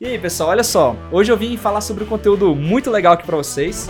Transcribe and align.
E 0.00 0.06
aí, 0.06 0.16
pessoal, 0.16 0.50
olha 0.50 0.62
só. 0.62 0.94
Hoje 1.10 1.32
eu 1.32 1.36
vim 1.36 1.56
falar 1.56 1.80
sobre 1.80 2.04
um 2.04 2.06
conteúdo 2.06 2.54
muito 2.54 2.88
legal 2.88 3.14
aqui 3.14 3.26
para 3.26 3.36
vocês. 3.36 3.88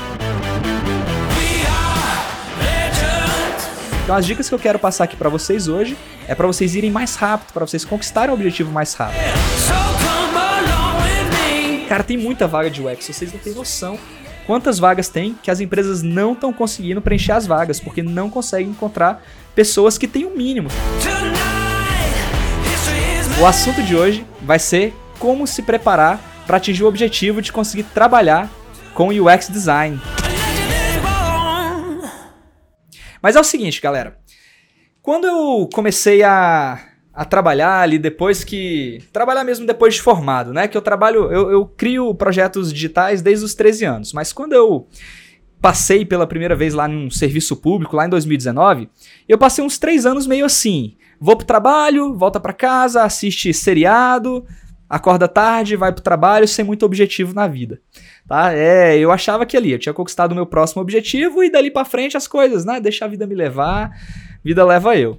Então 4.05 4.17
as 4.17 4.25
dicas 4.25 4.49
que 4.49 4.55
eu 4.55 4.59
quero 4.59 4.79
passar 4.79 5.05
aqui 5.05 5.15
para 5.17 5.29
vocês 5.29 5.69
hoje 5.69 5.99
é 6.27 6.35
para 6.35 6.47
vocês 6.47 6.75
irem 6.75 6.91
mais 6.91 7.15
rápido, 7.15 7.53
para 7.53 7.67
vocês 7.67 7.85
conquistarem 7.85 8.31
o 8.31 8.35
objetivo 8.35 8.73
mais 8.73 8.95
rápido. 8.95 9.21
Cara, 11.91 12.03
tem 12.03 12.17
muita 12.17 12.47
vaga 12.47 12.71
de 12.71 12.83
UX, 12.83 13.05
vocês 13.05 13.31
não 13.31 13.39
têm 13.39 13.53
noção 13.53 13.99
quantas 14.47 14.79
vagas 14.79 15.11
tem 15.11 15.35
que 15.43 15.51
as 15.51 15.61
empresas 15.61 16.03
não 16.03 16.33
estão 16.33 16.55
conseguindo 16.55 17.03
preencher 17.03 17.33
as 17.33 17.47
vagas, 17.47 17.79
porque 17.81 18.03
não 18.03 18.31
conseguem 18.31 18.71
encontrar 18.71 19.23
pessoas 19.55 19.99
que 19.99 20.09
têm 20.09 20.25
o 20.25 20.35
mínimo. 20.35 20.71
O 23.39 23.45
assunto 23.45 23.83
de 23.83 23.95
hoje 23.95 24.27
vai 24.41 24.59
ser 24.59 24.95
como 25.19 25.47
se 25.47 25.63
preparar 25.63 26.21
para 26.47 26.57
atingir 26.57 26.85
o 26.85 26.89
objetivo 26.89 27.43
de 27.43 27.53
conseguir 27.53 27.85
trabalhar 27.85 28.51
com 28.95 29.09
UX 29.09 29.49
design. 29.49 30.01
Mas 33.23 33.37
é 33.37 33.41
o 33.41 33.45
seguinte, 33.45 33.81
galera. 33.81 34.19
Quando 35.03 35.27
eu 35.27 35.69
comecei 35.73 36.23
a, 36.23 36.81
a 37.13 37.25
trabalhar 37.25 37.81
ali 37.81 37.99
depois 37.99 38.45
que. 38.45 38.99
Trabalhar 39.13 39.45
mesmo 39.45 39.67
depois 39.67 39.95
de 39.95 40.03
formado, 40.03 40.53
né? 40.53 40.69
Que 40.69 40.77
eu 40.77 40.83
trabalho. 40.83 41.33
Eu, 41.33 41.51
eu 41.51 41.67
crio 41.67 42.15
projetos 42.15 42.73
digitais 42.73 43.23
desde 43.23 43.45
os 43.45 43.55
13 43.55 43.85
anos. 43.85 44.13
Mas 44.13 44.33
quando 44.33 44.53
eu 44.53 44.87
passei 45.61 46.05
pela 46.05 46.27
primeira 46.27 46.55
vez 46.55 46.75
lá 46.75 46.87
num 46.87 47.11
serviço 47.11 47.57
público, 47.57 47.97
lá 47.97 48.07
em 48.07 48.09
2019, 48.09 48.89
eu 49.29 49.37
passei 49.37 49.65
uns 49.65 49.79
três 49.79 50.07
anos 50.07 50.27
meio 50.27 50.45
assim. 50.45 50.97
Vou 51.21 51.37
pro 51.37 51.47
trabalho, 51.47 52.15
volta 52.15 52.39
para 52.39 52.53
casa, 52.53 53.03
assiste 53.03 53.53
seriado, 53.53 54.47
acorda 54.89 55.29
tarde, 55.29 55.77
vai 55.77 55.93
pro 55.93 56.03
trabalho 56.03 56.49
sem 56.49 56.65
muito 56.65 56.87
objetivo 56.87 57.35
na 57.35 57.47
vida. 57.47 57.81
Tá? 58.27 58.55
É, 58.55 58.97
eu 58.99 59.11
achava 59.11 59.45
que 59.45 59.57
ali 59.57 59.73
eu 59.73 59.79
tinha 59.79 59.93
conquistado 59.93 60.33
o 60.33 60.35
meu 60.35 60.47
próximo 60.47 60.83
objetivo 60.83 61.43
e 61.43 61.51
dali 61.51 61.71
para 61.71 61.85
frente 61.85 62.17
as 62.17 62.27
coisas, 62.27 62.65
né? 62.65 62.81
Deixa 62.81 63.05
a 63.05 63.09
vida 63.09 63.27
me 63.27 63.35
levar, 63.35 63.91
vida 64.43 64.65
leva 64.65 64.97
eu. 64.97 65.19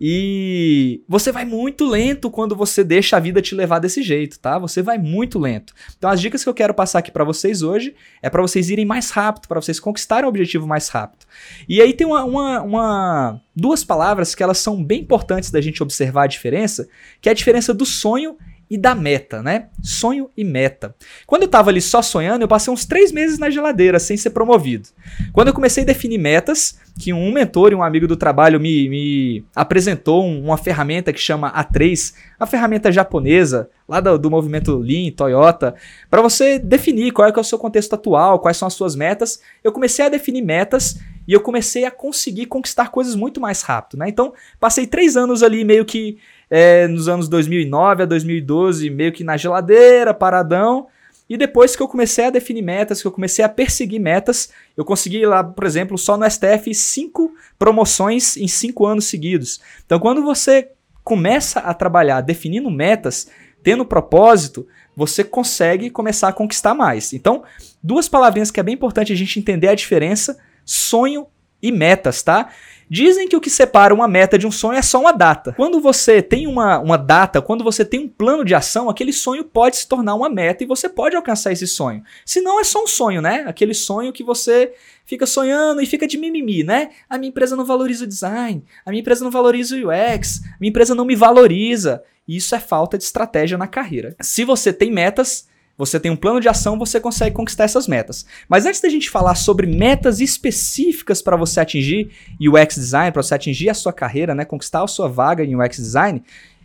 E 0.00 1.02
você 1.08 1.30
vai 1.30 1.44
muito 1.44 1.86
lento 1.86 2.30
quando 2.30 2.56
você 2.56 2.82
deixa 2.82 3.16
a 3.16 3.20
vida 3.20 3.40
te 3.40 3.54
levar 3.54 3.78
desse 3.78 4.02
jeito, 4.02 4.38
tá? 4.38 4.58
Você 4.58 4.82
vai 4.82 4.98
muito 4.98 5.38
lento. 5.38 5.72
Então 5.96 6.10
as 6.10 6.20
dicas 6.20 6.42
que 6.42 6.48
eu 6.48 6.54
quero 6.54 6.74
passar 6.74 6.98
aqui 6.98 7.10
para 7.10 7.24
vocês 7.24 7.62
hoje 7.62 7.94
é 8.20 8.28
para 8.28 8.42
vocês 8.42 8.70
irem 8.70 8.84
mais 8.84 9.10
rápido, 9.10 9.46
para 9.46 9.60
vocês 9.60 9.78
conquistarem 9.78 10.24
o 10.24 10.28
objetivo 10.28 10.66
mais 10.66 10.88
rápido. 10.88 11.24
E 11.68 11.80
aí 11.80 11.92
tem 11.92 12.06
uma, 12.06 12.24
uma, 12.24 12.62
uma, 12.62 13.40
duas 13.54 13.84
palavras 13.84 14.34
que 14.34 14.42
elas 14.42 14.58
são 14.58 14.82
bem 14.82 15.00
importantes 15.00 15.50
da 15.50 15.60
gente 15.60 15.82
observar 15.82 16.24
a 16.24 16.28
diferença, 16.28 16.88
que 17.20 17.28
é 17.28 17.32
a 17.32 17.34
diferença 17.34 17.72
do 17.72 17.86
sonho 17.86 18.36
e 18.74 18.78
da 18.78 18.92
meta, 18.92 19.40
né? 19.40 19.68
Sonho 19.80 20.28
e 20.36 20.42
meta. 20.42 20.96
Quando 21.28 21.42
eu 21.42 21.48
tava 21.48 21.70
ali 21.70 21.80
só 21.80 22.02
sonhando, 22.02 22.42
eu 22.42 22.48
passei 22.48 22.74
uns 22.74 22.84
três 22.84 23.12
meses 23.12 23.38
na 23.38 23.48
geladeira 23.48 24.00
sem 24.00 24.16
ser 24.16 24.30
promovido. 24.30 24.88
Quando 25.32 25.46
eu 25.46 25.54
comecei 25.54 25.84
a 25.84 25.86
definir 25.86 26.18
metas, 26.18 26.76
que 26.98 27.12
um 27.12 27.30
mentor 27.30 27.70
e 27.70 27.76
um 27.76 27.84
amigo 27.84 28.08
do 28.08 28.16
trabalho 28.16 28.58
me, 28.58 28.88
me 28.88 29.44
apresentou 29.54 30.26
uma 30.26 30.56
ferramenta 30.56 31.12
que 31.12 31.20
chama 31.20 31.52
A3, 31.52 32.14
uma 32.40 32.48
ferramenta 32.48 32.90
japonesa, 32.90 33.70
lá 33.88 34.00
do, 34.00 34.18
do 34.18 34.28
movimento 34.28 34.76
Lean, 34.76 35.12
Toyota, 35.12 35.76
para 36.10 36.20
você 36.20 36.58
definir 36.58 37.12
qual 37.12 37.28
é, 37.28 37.32
é 37.32 37.40
o 37.40 37.44
seu 37.44 37.58
contexto 37.58 37.94
atual, 37.94 38.40
quais 38.40 38.56
são 38.56 38.66
as 38.66 38.74
suas 38.74 38.96
metas. 38.96 39.40
Eu 39.62 39.70
comecei 39.70 40.04
a 40.04 40.08
definir 40.08 40.42
metas 40.42 40.98
e 41.28 41.32
eu 41.32 41.40
comecei 41.40 41.84
a 41.84 41.92
conseguir 41.92 42.46
conquistar 42.46 42.90
coisas 42.90 43.14
muito 43.14 43.40
mais 43.40 43.62
rápido, 43.62 44.00
né? 44.00 44.08
Então, 44.08 44.32
passei 44.58 44.84
três 44.84 45.16
anos 45.16 45.44
ali 45.44 45.64
meio 45.64 45.84
que 45.84 46.18
é, 46.56 46.86
nos 46.86 47.08
anos 47.08 47.28
2009 47.28 48.04
a 48.04 48.06
2012, 48.06 48.88
meio 48.88 49.10
que 49.10 49.24
na 49.24 49.36
geladeira, 49.36 50.14
paradão. 50.14 50.86
E 51.28 51.36
depois 51.36 51.74
que 51.74 51.82
eu 51.82 51.88
comecei 51.88 52.26
a 52.26 52.30
definir 52.30 52.62
metas, 52.62 53.02
que 53.02 53.08
eu 53.08 53.10
comecei 53.10 53.44
a 53.44 53.48
perseguir 53.48 54.00
metas, 54.00 54.50
eu 54.76 54.84
consegui 54.84 55.26
lá, 55.26 55.42
por 55.42 55.64
exemplo, 55.64 55.98
só 55.98 56.16
no 56.16 56.30
STF, 56.30 56.72
cinco 56.72 57.34
promoções 57.58 58.36
em 58.36 58.46
cinco 58.46 58.86
anos 58.86 59.06
seguidos. 59.06 59.60
Então, 59.84 59.98
quando 59.98 60.22
você 60.22 60.70
começa 61.02 61.58
a 61.58 61.74
trabalhar 61.74 62.20
definindo 62.20 62.70
metas, 62.70 63.26
tendo 63.60 63.84
propósito, 63.84 64.64
você 64.96 65.24
consegue 65.24 65.90
começar 65.90 66.28
a 66.28 66.32
conquistar 66.32 66.72
mais. 66.72 67.12
Então, 67.12 67.42
duas 67.82 68.08
palavrinhas 68.08 68.52
que 68.52 68.60
é 68.60 68.62
bem 68.62 68.74
importante 68.74 69.12
a 69.12 69.16
gente 69.16 69.40
entender 69.40 69.66
a 69.66 69.74
diferença 69.74 70.38
sonho 70.64 71.26
e 71.60 71.72
metas, 71.72 72.22
tá? 72.22 72.50
Dizem 72.88 73.28
que 73.28 73.36
o 73.36 73.40
que 73.40 73.50
separa 73.50 73.94
uma 73.94 74.06
meta 74.06 74.38
de 74.38 74.46
um 74.46 74.50
sonho 74.50 74.78
é 74.78 74.82
só 74.82 75.00
uma 75.00 75.12
data. 75.12 75.52
Quando 75.52 75.80
você 75.80 76.20
tem 76.22 76.46
uma, 76.46 76.78
uma 76.78 76.96
data, 76.96 77.40
quando 77.40 77.64
você 77.64 77.84
tem 77.84 78.00
um 78.00 78.08
plano 78.08 78.44
de 78.44 78.54
ação, 78.54 78.88
aquele 78.88 79.12
sonho 79.12 79.44
pode 79.44 79.76
se 79.76 79.88
tornar 79.88 80.14
uma 80.14 80.28
meta 80.28 80.62
e 80.62 80.66
você 80.66 80.88
pode 80.88 81.16
alcançar 81.16 81.52
esse 81.52 81.66
sonho. 81.66 82.02
Se 82.24 82.40
não 82.40 82.60
é 82.60 82.64
só 82.64 82.82
um 82.82 82.86
sonho, 82.86 83.20
né? 83.22 83.44
Aquele 83.46 83.74
sonho 83.74 84.12
que 84.12 84.22
você 84.22 84.72
fica 85.04 85.26
sonhando 85.26 85.80
e 85.80 85.86
fica 85.86 86.06
de 86.06 86.18
mimimi, 86.18 86.62
né? 86.62 86.90
A 87.08 87.18
minha 87.18 87.28
empresa 87.28 87.56
não 87.56 87.64
valoriza 87.64 88.04
o 88.04 88.08
design, 88.08 88.64
a 88.84 88.90
minha 88.90 89.00
empresa 89.00 89.24
não 89.24 89.30
valoriza 89.30 89.76
o 89.76 89.88
UX, 89.88 90.40
a 90.44 90.56
minha 90.60 90.70
empresa 90.70 90.94
não 90.94 91.04
me 91.04 91.16
valoriza. 91.16 92.02
Isso 92.26 92.54
é 92.54 92.60
falta 92.60 92.96
de 92.96 93.04
estratégia 93.04 93.58
na 93.58 93.66
carreira. 93.66 94.16
Se 94.20 94.44
você 94.44 94.72
tem 94.72 94.90
metas, 94.90 95.46
você 95.76 95.98
tem 95.98 96.10
um 96.10 96.16
plano 96.16 96.40
de 96.40 96.48
ação, 96.48 96.78
você 96.78 97.00
consegue 97.00 97.34
conquistar 97.34 97.64
essas 97.64 97.88
metas. 97.88 98.24
Mas 98.48 98.64
antes 98.64 98.80
da 98.80 98.88
gente 98.88 99.10
falar 99.10 99.34
sobre 99.34 99.66
metas 99.66 100.20
específicas 100.20 101.20
para 101.20 101.36
você 101.36 101.60
atingir 101.60 102.10
UX 102.40 102.76
design, 102.76 103.10
para 103.10 103.22
você 103.22 103.34
atingir 103.34 103.68
a 103.70 103.74
sua 103.74 103.92
carreira, 103.92 104.34
né, 104.34 104.44
conquistar 104.44 104.82
a 104.82 104.86
sua 104.86 105.08
vaga 105.08 105.44
em 105.44 105.56
UX 105.56 105.76
design, 105.76 106.22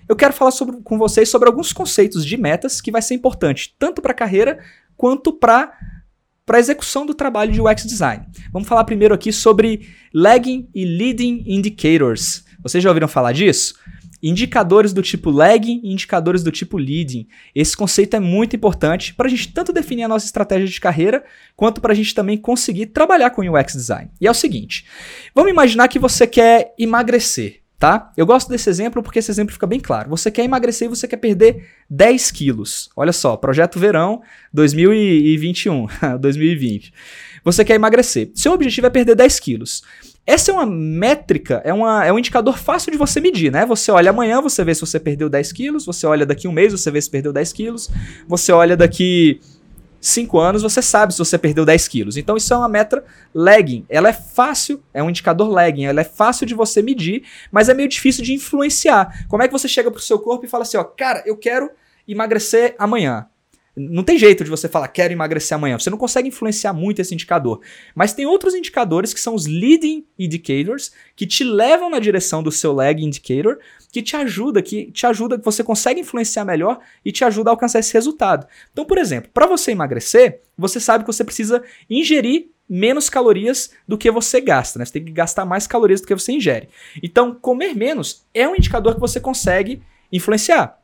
eu 0.08 0.16
quero 0.16 0.34
falar 0.34 0.52
sobre, 0.52 0.78
com 0.84 0.98
vocês 0.98 1.30
sobre 1.30 1.48
alguns 1.48 1.72
conceitos 1.72 2.26
de 2.26 2.38
metas 2.38 2.82
que 2.82 2.92
vai 2.92 3.02
ser 3.02 3.14
importante 3.14 3.76
tanto 3.78 4.02
para 4.02 4.12
a 4.12 4.16
carreira 4.16 4.60
quanto 4.98 5.32
para 5.34 5.72
para 6.46 6.58
a 6.58 6.60
execução 6.60 7.06
do 7.06 7.14
trabalho 7.14 7.52
de 7.52 7.62
UX 7.62 7.84
design. 7.86 8.26
Vamos 8.52 8.68
falar 8.68 8.84
primeiro 8.84 9.14
aqui 9.14 9.32
sobre 9.32 9.88
lagging 10.12 10.68
e 10.74 10.84
leading 10.84 11.44
indicators. 11.46 12.44
Vocês 12.64 12.84
já 12.84 12.90
ouviram 12.90 13.08
falar 13.08 13.34
disso? 13.34 13.76
Indicadores 14.22 14.94
do 14.94 15.02
tipo 15.02 15.30
lagging 15.30 15.82
e 15.84 15.92
indicadores 15.92 16.44
do 16.44 16.52
tipo 16.52 16.78
leading. 16.78 17.28
Esse 17.54 17.76
conceito 17.76 18.16
é 18.16 18.20
muito 18.20 18.56
importante 18.56 19.14
para 19.14 19.28
a 19.28 19.30
gente 19.30 19.52
tanto 19.52 19.74
definir 19.74 20.04
a 20.04 20.08
nossa 20.08 20.26
estratégia 20.26 20.68
de 20.68 20.80
carreira, 20.80 21.24
quanto 21.56 21.82
para 21.82 21.94
a 21.94 21.96
gente 21.96 22.14
também 22.14 22.38
conseguir 22.38 22.88
trabalhar 22.88 23.32
com 23.32 23.42
UX 23.42 23.74
design. 23.74 24.10
E 24.20 24.28
é 24.28 24.32
o 24.32 24.34
seguinte: 24.36 24.86
vamos 25.34 25.52
imaginar 25.52 25.88
que 25.88 26.00
você 26.00 26.28
quer 26.28 26.74
emagrecer. 26.78 27.62
Tá? 27.80 28.12
Eu 28.18 28.26
gosto 28.26 28.50
desse 28.50 28.70
exemplo 28.70 29.02
porque 29.02 29.20
esse 29.20 29.32
exemplo 29.32 29.54
fica 29.54 29.66
bem 29.66 29.80
claro. 29.80 30.10
Você 30.10 30.30
quer 30.30 30.44
emagrecer 30.44 30.88
e 30.88 30.90
você 30.90 31.08
quer 31.08 31.16
perder 31.16 31.66
10 31.90 32.30
quilos. 32.32 32.90
Olha 32.94 33.14
só, 33.14 33.38
projeto 33.38 33.80
verão 33.80 34.22
2021, 34.52 35.88
2020. 36.20 36.92
Você 37.44 37.64
quer 37.64 37.76
emagrecer. 37.76 38.32
Seu 38.34 38.54
objetivo 38.54 38.88
é 38.88 38.90
perder 38.90 39.16
10 39.16 39.40
quilos. 39.40 39.84
Essa 40.26 40.52
é 40.52 40.54
uma 40.54 40.66
métrica, 40.66 41.62
é, 41.66 41.74
uma, 41.74 42.06
é 42.06 42.14
um 42.14 42.20
indicador 42.20 42.58
fácil 42.58 42.92
de 42.92 42.98
você 42.98 43.20
medir, 43.20 43.52
né? 43.52 43.66
Você 43.66 43.92
olha 43.92 44.12
amanhã, 44.12 44.42
você 44.42 44.64
vê 44.64 44.76
se 44.76 44.82
você 44.82 45.00
perdeu 45.00 45.28
10 45.28 45.52
quilos, 45.52 45.86
você 45.86 46.06
olha 46.06 46.26
daqui 46.26 46.48
um 46.48 46.52
mês, 46.52 46.72
você 46.72 46.92
vê 46.92 47.02
se 47.02 47.10
perdeu 47.10 47.34
10 47.34 47.52
quilos, 47.52 47.90
você 48.28 48.52
olha 48.52 48.78
daqui 48.78 49.40
5 50.00 50.40
anos, 50.40 50.62
você 50.62 50.82
sabe 50.82 51.14
se 51.14 51.20
você 51.20 51.38
perdeu 51.38 51.66
10 51.66 51.88
quilos. 51.88 52.18
Então 52.18 52.38
isso 52.38 52.54
é 52.54 52.58
uma 52.58 52.70
meta 52.70 53.04
lagging. 53.34 53.86
Ela 53.90 54.10
é 54.10 54.14
fácil, 54.14 54.84
é 54.94 55.02
um 55.02 55.10
indicador 55.10 55.50
lagging, 55.50 55.86
ela 55.86 56.02
é 56.02 56.06
fácil 56.06 56.46
de 56.46 56.54
você 56.54 56.82
medir, 56.82 57.24
mas 57.52 57.68
é 57.68 57.74
meio 57.74 57.90
difícil 57.90 58.24
de 58.24 58.34
influenciar. 58.34 59.26
Como 59.28 59.42
é 59.42 59.48
que 59.48 59.54
você 59.54 59.68
chega 59.68 59.90
pro 59.90 60.00
seu 60.02 60.20
corpo 60.20 60.46
e 60.46 60.50
fala 60.50 60.62
assim, 60.62 60.78
ó, 60.78 60.84
cara, 60.84 61.24
eu 61.26 61.36
quero 61.36 61.72
emagrecer 62.08 62.76
amanhã. 62.78 63.28
Não 63.80 64.04
tem 64.04 64.20
jeito 64.20 64.44
de 64.44 64.50
você 64.50 64.68
falar, 64.68 64.90
quero 64.90 65.14
emagrecer 65.14 65.56
amanhã. 65.56 65.80
Você 65.80 65.90
não 65.90 65.98
consegue 65.98 66.28
influenciar 66.28 66.74
muito 66.74 67.00
esse 67.00 67.14
indicador. 67.14 67.62
Mas 67.96 68.14
tem 68.14 68.26
outros 68.26 68.54
indicadores 68.54 69.14
que 69.14 69.22
são 69.22 69.34
os 69.34 69.46
leading 69.46 70.06
indicators, 70.18 70.92
que 71.16 71.26
te 71.26 71.46
levam 71.46 71.90
na 71.90 72.00
direção 72.00 72.44
do 72.44 72.52
seu 72.52 72.74
lag 72.74 73.02
indicator, 73.02 73.60
que 73.90 74.02
te 74.02 74.18
ajuda, 74.18 74.62
que 74.62 74.92
te 74.92 75.06
ajuda, 75.06 75.40
que 75.40 75.46
você 75.46 75.64
consegue 75.64 76.02
influenciar 76.02 76.44
melhor 76.44 76.80
e 77.06 77.12
te 77.12 77.24
ajuda 77.24 77.50
a 77.50 77.54
alcançar 77.54 77.80
esse 77.80 77.94
resultado. 77.94 78.46
Então, 78.74 78.84
por 78.84 78.98
exemplo, 78.98 79.32
para 79.34 79.48
você 79.48 79.72
emagrecer, 79.72 80.42
você 80.58 80.80
sabe 80.80 81.06
que 81.06 81.12
você 81.12 81.24
precisa 81.24 81.64
ingerir 81.90 82.50
menos 82.70 83.10
calorias 83.10 83.72
do 83.88 83.98
que 83.98 84.12
você 84.12 84.42
gasta, 84.42 84.78
né? 84.78 84.86
Você 84.86 84.94
tem 84.94 85.06
que 85.06 85.12
gastar 85.12 85.46
mais 85.46 85.66
calorias 85.66 86.02
do 86.02 86.08
que 86.08 86.14
você 86.14 86.34
ingere. 86.34 86.70
Então, 87.02 87.34
comer 87.34 87.74
menos 87.76 88.26
é 88.34 88.48
um 88.48 88.56
indicador 88.56 88.94
que 88.94 89.00
você 89.00 89.20
consegue 89.20 89.82
influenciar. 90.12 90.78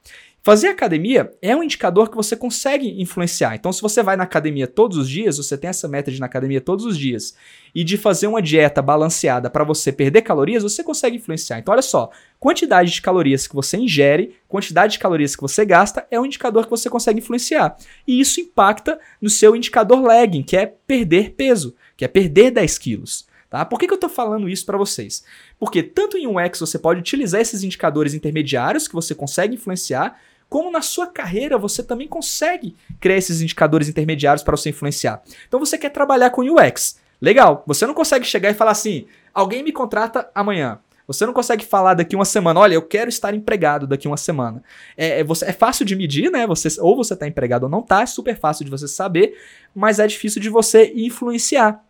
Fazer 0.45 0.67
academia 0.67 1.33
é 1.41 1.55
um 1.55 1.63
indicador 1.63 2.07
que 2.07 2.15
você 2.15 2.35
consegue 2.35 3.01
influenciar. 3.01 3.55
Então, 3.55 3.73
se 3.73 3.81
você 3.81 4.03
vai 4.03 4.15
na 4.15 4.25
academia 4.25 4.67
todos 4.67 4.95
os 4.95 5.09
dias, 5.09 5.37
você 5.37 5.57
tem 5.57 5.71
essa 5.71 5.87
meta 5.87 6.11
de 6.11 6.17
ir 6.17 6.19
na 6.19 6.27
academia 6.27 6.61
todos 6.61 6.85
os 6.85 6.95
dias 6.95 7.35
e 7.73 7.83
de 7.83 7.97
fazer 7.97 8.27
uma 8.27 8.43
dieta 8.43 8.79
balanceada 8.79 9.49
para 9.49 9.63
você 9.63 9.91
perder 9.91 10.21
calorias, 10.21 10.61
você 10.61 10.83
consegue 10.83 11.17
influenciar. 11.17 11.57
Então, 11.57 11.71
olha 11.71 11.81
só, 11.81 12.11
quantidade 12.39 12.91
de 12.91 13.01
calorias 13.01 13.47
que 13.47 13.55
você 13.55 13.75
ingere, 13.75 14.35
quantidade 14.47 14.93
de 14.93 14.99
calorias 14.99 15.35
que 15.35 15.41
você 15.41 15.65
gasta 15.65 16.05
é 16.11 16.19
um 16.19 16.27
indicador 16.27 16.65
que 16.65 16.69
você 16.69 16.91
consegue 16.91 17.17
influenciar. 17.17 17.75
E 18.07 18.19
isso 18.19 18.39
impacta 18.39 18.99
no 19.19 19.31
seu 19.31 19.55
indicador 19.55 19.99
lagging, 19.99 20.43
que 20.43 20.55
é 20.55 20.67
perder 20.67 21.31
peso, 21.31 21.75
que 21.97 22.05
é 22.05 22.07
perder 22.07 22.51
10 22.51 22.77
quilos. 22.77 23.25
Tá? 23.49 23.65
Por 23.65 23.79
que, 23.79 23.87
que 23.87 23.93
eu 23.93 23.95
estou 23.95 24.09
falando 24.11 24.47
isso 24.47 24.65
para 24.65 24.77
vocês? 24.77 25.23
Porque 25.57 25.81
tanto 25.81 26.17
em 26.17 26.27
um 26.27 26.39
X 26.39 26.59
você 26.59 26.77
pode 26.77 26.99
utilizar 26.99 27.41
esses 27.41 27.63
indicadores 27.63 28.13
intermediários 28.13 28.87
que 28.87 28.93
você 28.93 29.15
consegue 29.15 29.55
influenciar, 29.55 30.19
como 30.49 30.71
na 30.71 30.81
sua 30.81 31.07
carreira 31.07 31.57
você 31.57 31.83
também 31.83 32.07
consegue 32.07 32.75
criar 32.99 33.17
esses 33.17 33.41
indicadores 33.41 33.89
intermediários 33.89 34.43
para 34.43 34.55
você 34.55 34.69
influenciar. 34.69 35.21
Então 35.47 35.59
você 35.59 35.77
quer 35.77 35.89
trabalhar 35.89 36.29
com 36.29 36.41
UX. 36.41 36.99
Legal, 37.21 37.63
você 37.65 37.87
não 37.87 37.93
consegue 37.93 38.25
chegar 38.25 38.49
e 38.49 38.53
falar 38.53 38.71
assim: 38.71 39.05
alguém 39.33 39.63
me 39.63 39.71
contrata 39.71 40.29
amanhã. 40.33 40.79
Você 41.07 41.25
não 41.25 41.33
consegue 41.33 41.63
falar 41.63 41.93
daqui 41.93 42.15
uma 42.15 42.25
semana, 42.25 42.59
olha, 42.59 42.73
eu 42.73 42.81
quero 42.81 43.09
estar 43.09 43.33
empregado 43.33 43.85
daqui 43.85 44.07
uma 44.07 44.17
semana. 44.17 44.63
É, 44.97 45.19
é, 45.19 45.23
você, 45.23 45.45
é 45.45 45.53
fácil 45.53 45.85
de 45.85 45.95
medir, 45.95 46.31
né? 46.31 46.47
Você, 46.47 46.67
ou 46.81 46.95
você 46.95 47.13
está 47.13 47.27
empregado 47.27 47.63
ou 47.63 47.69
não 47.69 47.81
está, 47.81 48.01
é 48.01 48.05
super 48.07 48.35
fácil 48.37 48.65
de 48.65 48.71
você 48.71 48.87
saber, 48.87 49.37
mas 49.73 49.99
é 49.99 50.07
difícil 50.07 50.41
de 50.41 50.49
você 50.49 50.91
influenciar. 50.95 51.84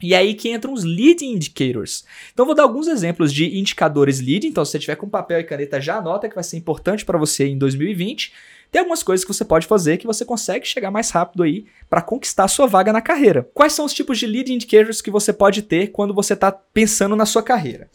E 0.00 0.14
aí 0.14 0.34
que 0.34 0.50
entram 0.50 0.72
os 0.72 0.84
leading 0.84 1.32
indicators. 1.32 2.04
Então 2.32 2.46
vou 2.46 2.54
dar 2.54 2.62
alguns 2.62 2.86
exemplos 2.86 3.32
de 3.32 3.58
indicadores 3.58 4.20
leading. 4.20 4.48
Então 4.48 4.64
se 4.64 4.72
você 4.72 4.78
tiver 4.78 4.96
com 4.96 5.08
papel 5.08 5.40
e 5.40 5.44
caneta 5.44 5.80
já 5.80 5.96
anota 5.96 6.28
que 6.28 6.34
vai 6.34 6.44
ser 6.44 6.56
importante 6.56 7.04
para 7.04 7.18
você 7.18 7.46
em 7.48 7.58
2020. 7.58 8.32
Tem 8.70 8.80
algumas 8.80 9.02
coisas 9.02 9.24
que 9.24 9.32
você 9.32 9.44
pode 9.44 9.66
fazer 9.66 9.96
que 9.96 10.06
você 10.06 10.24
consegue 10.24 10.66
chegar 10.66 10.90
mais 10.90 11.10
rápido 11.10 11.42
aí 11.42 11.64
para 11.88 12.02
conquistar 12.02 12.44
a 12.44 12.48
sua 12.48 12.66
vaga 12.66 12.92
na 12.92 13.00
carreira. 13.00 13.48
Quais 13.54 13.72
são 13.72 13.84
os 13.86 13.94
tipos 13.94 14.18
de 14.18 14.26
leading 14.26 14.54
indicators 14.54 15.00
que 15.00 15.10
você 15.10 15.32
pode 15.32 15.62
ter 15.62 15.88
quando 15.88 16.14
você 16.14 16.34
está 16.34 16.52
pensando 16.52 17.16
na 17.16 17.24
sua 17.24 17.42
carreira? 17.42 17.88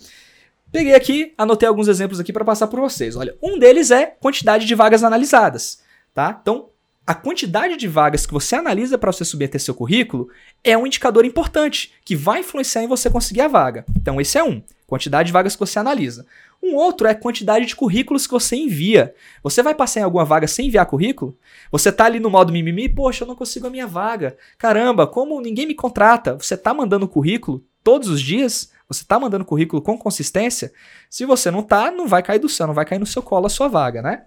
Peguei 0.72 0.96
aqui, 0.96 1.34
anotei 1.38 1.70
alguns 1.70 1.88
exemplos 1.88 2.20
aqui 2.20 2.34
para 2.34 2.44
passar 2.44 2.66
por 2.66 2.80
vocês. 2.80 3.16
Olha, 3.16 3.38
um 3.42 3.60
deles 3.60 3.92
é 3.92 4.08
quantidade 4.08 4.66
de 4.66 4.74
vagas 4.74 5.04
analisadas, 5.04 5.84
tá? 6.12 6.40
Então, 6.42 6.70
a 7.06 7.14
quantidade 7.14 7.76
de 7.76 7.88
vagas 7.88 8.26
que 8.26 8.34
você 8.34 8.56
analisa 8.56 8.98
para 8.98 9.12
você 9.12 9.26
submeter 9.26 9.60
seu 9.60 9.76
currículo 9.76 10.30
é 10.64 10.78
um 10.78 10.88
indicador 10.88 11.26
importante 11.26 11.94
que 12.06 12.16
vai 12.16 12.40
influenciar 12.40 12.82
em 12.82 12.88
você 12.88 13.10
conseguir 13.10 13.42
a 13.42 13.48
vaga. 13.48 13.86
Então, 13.98 14.22
esse 14.22 14.38
é 14.38 14.44
um, 14.44 14.64
quantidade 14.88 15.28
de 15.28 15.34
vagas 15.34 15.54
que 15.54 15.60
você 15.60 15.78
analisa. 15.80 16.26
Um 16.62 16.76
outro 16.76 17.06
é 17.06 17.14
quantidade 17.14 17.66
de 17.66 17.76
currículos 17.76 18.26
que 18.26 18.32
você 18.32 18.56
envia. 18.56 19.14
Você 19.44 19.62
vai 19.62 19.76
passar 19.76 20.00
em 20.00 20.04
alguma 20.04 20.24
vaga 20.24 20.48
sem 20.48 20.68
enviar 20.68 20.86
currículo? 20.86 21.38
Você 21.70 21.92
tá 21.92 22.06
ali 22.06 22.22
no 22.22 22.30
modo 22.30 22.54
mimimi, 22.54 22.88
poxa, 22.88 23.26
eu 23.26 23.28
não 23.28 23.36
consigo 23.36 23.68
a 23.68 23.70
minha 23.70 23.86
vaga. 23.86 24.38
Caramba, 24.58 25.06
como 25.06 25.42
ninguém 25.42 25.68
me 25.68 25.76
contrata? 25.76 26.38
Você 26.38 26.56
tá 26.56 26.74
mandando 26.74 27.06
currículo 27.06 27.62
todos 27.84 28.08
os 28.08 28.22
dias? 28.22 28.72
Você 28.88 29.02
está 29.02 29.20
mandando 29.20 29.44
currículo 29.44 29.82
com 29.82 29.98
consistência? 29.98 30.72
Se 31.10 31.26
você 31.26 31.52
não 31.52 31.60
está, 31.60 31.92
não 31.92 32.08
vai 32.08 32.24
cair 32.24 32.40
do 32.40 32.48
céu, 32.48 32.68
não 32.68 32.74
vai 32.74 32.86
cair 32.86 33.00
no 33.00 33.06
seu 33.06 33.22
colo 33.22 33.48
a 33.48 33.50
sua 33.50 33.68
vaga, 33.68 34.02
né? 34.02 34.24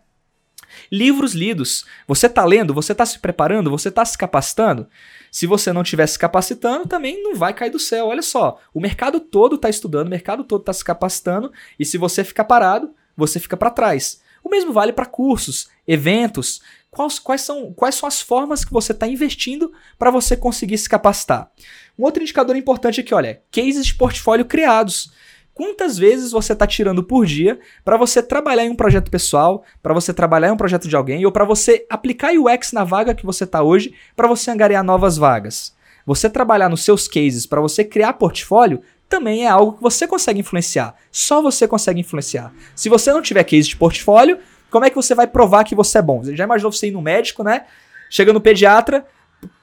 Livros 0.90 1.32
lidos. 1.32 1.84
Você 2.06 2.26
está 2.26 2.44
lendo? 2.44 2.75
Você 2.75 2.93
está 2.93 3.05
se 3.05 3.19
preparando? 3.19 3.70
Você 3.70 3.88
está 3.88 4.05
se 4.05 4.17
capacitando? 4.17 4.88
Se 5.31 5.46
você 5.46 5.73
não 5.73 5.82
estiver 5.82 6.06
se 6.06 6.19
capacitando, 6.19 6.87
também 6.87 7.23
não 7.23 7.34
vai 7.34 7.52
cair 7.52 7.70
do 7.70 7.78
céu. 7.78 8.06
Olha 8.06 8.23
só, 8.23 8.61
o 8.73 8.81
mercado 8.81 9.20
todo 9.20 9.56
está 9.56 9.69
estudando, 9.69 10.06
o 10.06 10.11
mercado 10.11 10.44
todo 10.44 10.61
está 10.61 10.73
se 10.73 10.84
capacitando, 10.84 11.52
e 11.78 11.84
se 11.84 11.99
você 11.99 12.25
ficar 12.25 12.44
parado, 12.44 12.94
você 13.17 13.38
fica 13.38 13.56
para 13.56 13.70
trás. 13.70 14.20
O 14.43 14.49
mesmo 14.49 14.73
vale 14.73 14.93
para 14.93 15.06
cursos, 15.06 15.69
eventos. 15.88 16.62
Quais, 16.88 17.19
quais, 17.19 17.40
são, 17.40 17.73
quais 17.75 17.96
são 17.96 18.06
as 18.06 18.23
formas 18.23 18.64
que 18.64 18.73
você 18.73 18.93
está 18.93 19.06
investindo 19.06 19.73
para 19.99 20.11
você 20.11 20.37
conseguir 20.37 20.78
se 20.78 20.88
capacitar? 20.88 21.50
Um 21.99 22.05
outro 22.05 22.23
indicador 22.23 22.55
importante 22.56 23.00
aqui, 23.00 23.12
olha, 23.12 23.43
cases 23.50 23.87
de 23.87 23.94
portfólio 23.94 24.44
criados. 24.44 25.12
Quantas 25.56 25.97
vezes 25.97 26.32
você 26.32 26.53
está 26.53 26.67
tirando 26.67 27.03
por 27.03 27.25
dia 27.25 27.58
para 27.82 27.97
você 27.97 28.23
trabalhar 28.23 28.67
em 28.67 28.69
um 28.69 28.76
projeto 28.76 29.11
pessoal, 29.11 29.64
para 29.82 29.94
você 29.94 30.12
trabalhar 30.12 30.49
em 30.49 30.50
um 30.50 30.56
projeto 30.56 30.87
de 30.87 30.94
alguém, 30.94 31.25
ou 31.25 31.32
para 31.32 31.47
você 31.47 31.87
aplicar 31.88 32.35
UX 32.35 32.73
na 32.73 32.85
vaga 32.85 33.14
que 33.14 33.25
você 33.25 33.44
está 33.44 33.62
hoje, 33.62 33.94
para 34.14 34.29
você 34.29 34.50
angariar 34.50 34.85
novas 34.85 35.17
vagas? 35.17 35.75
Você 36.05 36.29
trabalhar 36.29 36.69
nos 36.69 36.85
seus 36.85 37.08
cases 37.08 37.47
para 37.47 37.58
você 37.58 37.82
criar 37.82 38.12
portfólio 38.12 38.82
também 39.08 39.47
é 39.47 39.49
algo 39.49 39.79
que 39.79 39.82
você 39.82 40.06
consegue 40.06 40.41
influenciar. 40.41 40.94
Só 41.11 41.41
você 41.41 41.67
consegue 41.67 42.00
influenciar. 42.00 42.52
Se 42.75 42.91
você 42.91 43.11
não 43.11 43.23
tiver 43.23 43.43
case 43.44 43.67
de 43.67 43.76
portfólio, 43.76 44.38
como 44.70 44.85
é 44.85 44.91
que 44.91 44.97
você 44.97 45.14
vai 45.14 45.26
provar 45.26 45.64
que 45.64 45.75
você 45.75 45.97
é 45.97 46.02
bom? 46.02 46.23
Já 46.23 46.44
imaginou 46.44 46.70
você 46.70 46.88
ir 46.88 46.93
no 46.93 47.00
médico, 47.00 47.43
né? 47.43 47.64
Chega 48.11 48.31
no 48.31 48.43
pediatra, 48.43 49.06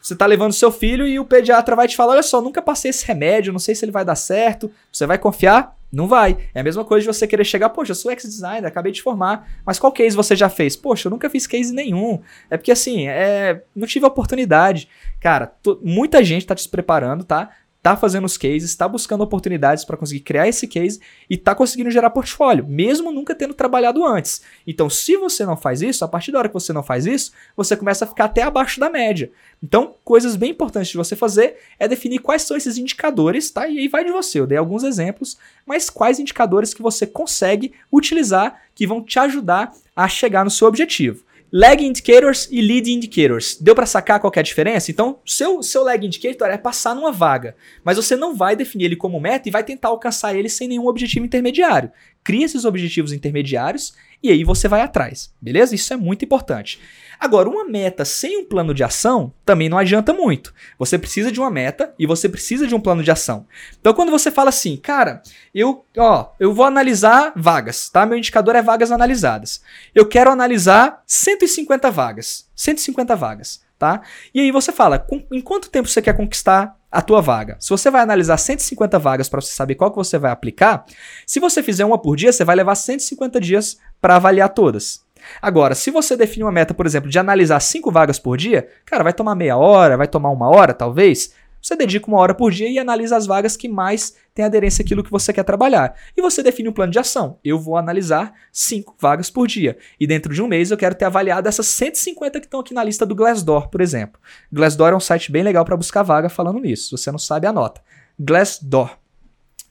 você 0.01 0.15
tá 0.15 0.25
levando 0.25 0.53
seu 0.53 0.71
filho 0.71 1.05
e 1.05 1.19
o 1.19 1.25
pediatra 1.25 1.75
vai 1.75 1.87
te 1.87 1.95
falar: 1.95 2.13
olha 2.13 2.23
só, 2.23 2.41
nunca 2.41 2.63
passei 2.63 2.89
esse 2.89 3.05
remédio, 3.05 3.53
não 3.53 3.59
sei 3.59 3.75
se 3.75 3.85
ele 3.85 3.91
vai 3.91 4.03
dar 4.03 4.15
certo. 4.15 4.71
Você 4.91 5.05
vai 5.05 5.19
confiar? 5.19 5.82
Não 5.93 6.07
vai. 6.07 6.35
É 6.55 6.61
a 6.61 6.63
mesma 6.63 6.83
coisa 6.83 7.01
de 7.01 7.13
você 7.15 7.27
querer 7.27 7.43
chegar, 7.43 7.69
poxa, 7.69 7.91
eu 7.91 7.95
sou 7.95 8.11
ex-designer, 8.11 8.65
acabei 8.65 8.91
de 8.91 9.01
formar, 9.01 9.47
mas 9.63 9.77
qual 9.77 9.91
case 9.91 10.15
você 10.15 10.35
já 10.35 10.49
fez? 10.49 10.75
Poxa, 10.75 11.07
eu 11.07 11.11
nunca 11.11 11.29
fiz 11.29 11.45
case 11.45 11.71
nenhum. 11.71 12.19
É 12.49 12.57
porque 12.57 12.71
assim, 12.71 13.07
é, 13.07 13.61
não 13.75 13.85
tive 13.85 14.03
oportunidade. 14.03 14.89
Cara, 15.21 15.53
muita 15.83 16.23
gente 16.23 16.47
tá 16.47 16.55
te 16.55 16.67
preparando, 16.67 17.23
tá? 17.23 17.51
Tá 17.83 17.97
fazendo 17.97 18.23
os 18.23 18.37
cases, 18.37 18.69
está 18.69 18.87
buscando 18.87 19.25
oportunidades 19.25 19.83
para 19.83 19.97
conseguir 19.97 20.21
criar 20.21 20.47
esse 20.47 20.65
case 20.65 21.01
e 21.29 21.33
está 21.33 21.53
conseguindo 21.53 21.91
gerar 21.91 22.11
portfólio, 22.11 22.65
mesmo 22.65 23.11
nunca 23.11 23.35
tendo 23.35 23.53
trabalhado 23.53 24.05
antes. 24.05 24.41
Então, 24.65 24.89
se 24.89 25.17
você 25.17 25.45
não 25.45 25.57
faz 25.57 25.81
isso, 25.81 26.05
a 26.05 26.07
partir 26.07 26.31
da 26.31 26.39
hora 26.39 26.47
que 26.47 26.53
você 26.53 26.71
não 26.71 26.81
faz 26.81 27.05
isso, 27.05 27.33
você 27.57 27.75
começa 27.75 28.05
a 28.05 28.07
ficar 28.07 28.25
até 28.25 28.41
abaixo 28.41 28.79
da 28.79 28.89
média. 28.89 29.29
Então, 29.61 29.95
coisas 30.05 30.37
bem 30.37 30.51
importantes 30.51 30.91
de 30.91 30.97
você 30.97 31.13
fazer 31.13 31.57
é 31.77 31.85
definir 31.85 32.19
quais 32.19 32.43
são 32.43 32.55
esses 32.55 32.77
indicadores, 32.77 33.51
tá? 33.51 33.67
E 33.67 33.77
aí 33.77 33.89
vai 33.89 34.05
de 34.05 34.11
você. 34.13 34.39
Eu 34.39 34.47
dei 34.47 34.57
alguns 34.57 34.83
exemplos, 34.83 35.37
mas 35.65 35.89
quais 35.89 36.19
indicadores 36.19 36.73
que 36.73 36.81
você 36.81 37.05
consegue 37.05 37.73
utilizar 37.91 38.61
que 38.73 38.87
vão 38.87 39.03
te 39.03 39.19
ajudar 39.19 39.73
a 39.93 40.07
chegar 40.07 40.45
no 40.45 40.49
seu 40.49 40.69
objetivo. 40.69 41.25
Lag 41.55 41.85
indicators 41.85 42.47
e 42.49 42.61
lead 42.61 42.91
indicators. 42.91 43.55
Deu 43.61 43.75
para 43.75 43.85
sacar 43.85 44.19
qual 44.19 44.33
é 44.35 44.39
a 44.39 44.41
diferença? 44.41 44.89
Então, 44.89 45.19
seu 45.23 45.61
seu 45.61 45.83
lag 45.83 46.03
indicator 46.03 46.49
é 46.49 46.57
passar 46.57 46.95
numa 46.95 47.11
vaga, 47.11 47.55
mas 47.83 47.95
você 47.95 48.15
não 48.15 48.35
vai 48.35 48.55
definir 48.55 48.85
ele 48.85 48.95
como 48.95 49.19
meta 49.19 49.47
e 49.47 49.51
vai 49.51 49.63
tentar 49.63 49.89
alcançar 49.89 50.33
ele 50.33 50.49
sem 50.49 50.67
nenhum 50.67 50.87
objetivo 50.87 51.23
intermediário. 51.23 51.91
Cria 52.23 52.43
esses 52.43 52.65
objetivos 52.65 53.13
intermediários 53.13 53.93
e 54.23 54.31
aí 54.31 54.43
você 54.43 54.67
vai 54.67 54.81
atrás, 54.81 55.31
beleza? 55.39 55.75
Isso 55.75 55.93
é 55.93 55.95
muito 55.95 56.25
importante. 56.25 56.79
Agora, 57.23 57.47
uma 57.47 57.63
meta 57.63 58.03
sem 58.03 58.37
um 58.37 58.43
plano 58.43 58.73
de 58.73 58.83
ação 58.83 59.31
também 59.45 59.69
não 59.69 59.77
adianta 59.77 60.11
muito. 60.11 60.53
Você 60.77 60.99
precisa 60.99 61.31
de 61.31 61.39
uma 61.39 61.49
meta 61.49 61.95
e 61.97 62.05
você 62.05 62.27
precisa 62.27 62.67
de 62.67 62.75
um 62.75 62.81
plano 62.81 63.01
de 63.01 63.09
ação. 63.09 63.47
Então, 63.79 63.93
quando 63.93 64.11
você 64.11 64.29
fala 64.29 64.49
assim, 64.49 64.75
cara, 64.75 65.21
eu, 65.55 65.85
ó, 65.97 66.31
eu 66.37 66.53
vou 66.53 66.65
analisar 66.65 67.31
vagas, 67.33 67.87
tá? 67.87 68.05
Meu 68.05 68.17
indicador 68.17 68.57
é 68.57 68.61
vagas 68.61 68.91
analisadas. 68.91 69.63
Eu 69.95 70.05
quero 70.05 70.29
analisar 70.29 71.01
150 71.07 71.89
vagas. 71.89 72.49
150 72.57 73.15
vagas, 73.15 73.61
tá? 73.79 74.01
E 74.35 74.41
aí 74.41 74.51
você 74.51 74.73
fala, 74.73 74.99
com, 74.99 75.25
em 75.31 75.39
quanto 75.39 75.69
tempo 75.69 75.87
você 75.87 76.01
quer 76.01 76.17
conquistar 76.17 76.77
a 76.91 77.01
tua 77.01 77.21
vaga. 77.21 77.55
Se 77.57 77.69
você 77.69 77.89
vai 77.89 78.01
analisar 78.01 78.35
150 78.35 78.99
vagas 78.99 79.29
para 79.29 79.39
você 79.39 79.53
saber 79.53 79.75
qual 79.75 79.91
que 79.91 79.95
você 79.95 80.17
vai 80.17 80.29
aplicar, 80.29 80.83
se 81.25 81.39
você 81.39 81.63
fizer 81.63 81.85
uma 81.85 81.97
por 81.97 82.17
dia, 82.17 82.33
você 82.33 82.43
vai 82.43 82.57
levar 82.57 82.75
150 82.75 83.39
dias 83.39 83.77
para 84.01 84.17
avaliar 84.17 84.49
todas. 84.49 85.05
Agora, 85.41 85.75
se 85.75 85.91
você 85.91 86.15
define 86.15 86.43
uma 86.43 86.51
meta, 86.51 86.73
por 86.73 86.85
exemplo, 86.85 87.09
de 87.09 87.19
analisar 87.19 87.59
cinco 87.59 87.91
vagas 87.91 88.19
por 88.19 88.37
dia, 88.37 88.67
cara, 88.85 89.03
vai 89.03 89.13
tomar 89.13 89.35
meia 89.35 89.57
hora, 89.57 89.97
vai 89.97 90.07
tomar 90.07 90.29
uma 90.29 90.49
hora, 90.49 90.73
talvez. 90.73 91.33
Você 91.63 91.77
dedica 91.77 92.07
uma 92.07 92.19
hora 92.19 92.35
por 92.35 92.51
dia 92.51 92.69
e 92.69 92.77
analisa 92.77 93.15
as 93.15 93.25
vagas 93.25 93.55
que 93.55 93.69
mais 93.69 94.15
têm 94.35 94.43
aderência 94.43 94.83
àquilo 94.83 95.01
que 95.01 95.09
você 95.09 95.31
quer 95.31 95.43
trabalhar. 95.43 95.95
E 96.15 96.21
você 96.21 96.43
define 96.43 96.67
um 96.67 96.73
plano 96.73 96.91
de 96.91 96.99
ação. 96.99 97.39
Eu 97.41 97.57
vou 97.57 97.77
analisar 97.77 98.33
cinco 98.51 98.93
vagas 98.99 99.29
por 99.29 99.47
dia. 99.47 99.77
E 99.97 100.05
dentro 100.05 100.33
de 100.33 100.41
um 100.41 100.47
mês 100.47 100.71
eu 100.71 100.77
quero 100.77 100.93
ter 100.93 101.05
avaliado 101.05 101.47
essas 101.47 101.67
150 101.67 102.41
que 102.41 102.47
estão 102.47 102.59
aqui 102.59 102.73
na 102.73 102.83
lista 102.83 103.05
do 103.05 103.15
Glassdoor, 103.15 103.69
por 103.69 103.79
exemplo. 103.79 104.19
Glassdoor 104.51 104.89
é 104.91 104.95
um 104.95 104.99
site 104.99 105.31
bem 105.31 105.41
legal 105.41 105.63
para 105.63 105.77
buscar 105.77 106.03
vaga 106.03 106.27
falando 106.27 106.59
nisso. 106.59 106.97
Se 106.97 107.03
você 107.03 107.11
não 107.11 107.19
sabe, 107.19 107.47
anota. 107.47 107.81
Glassdoor 108.19 108.97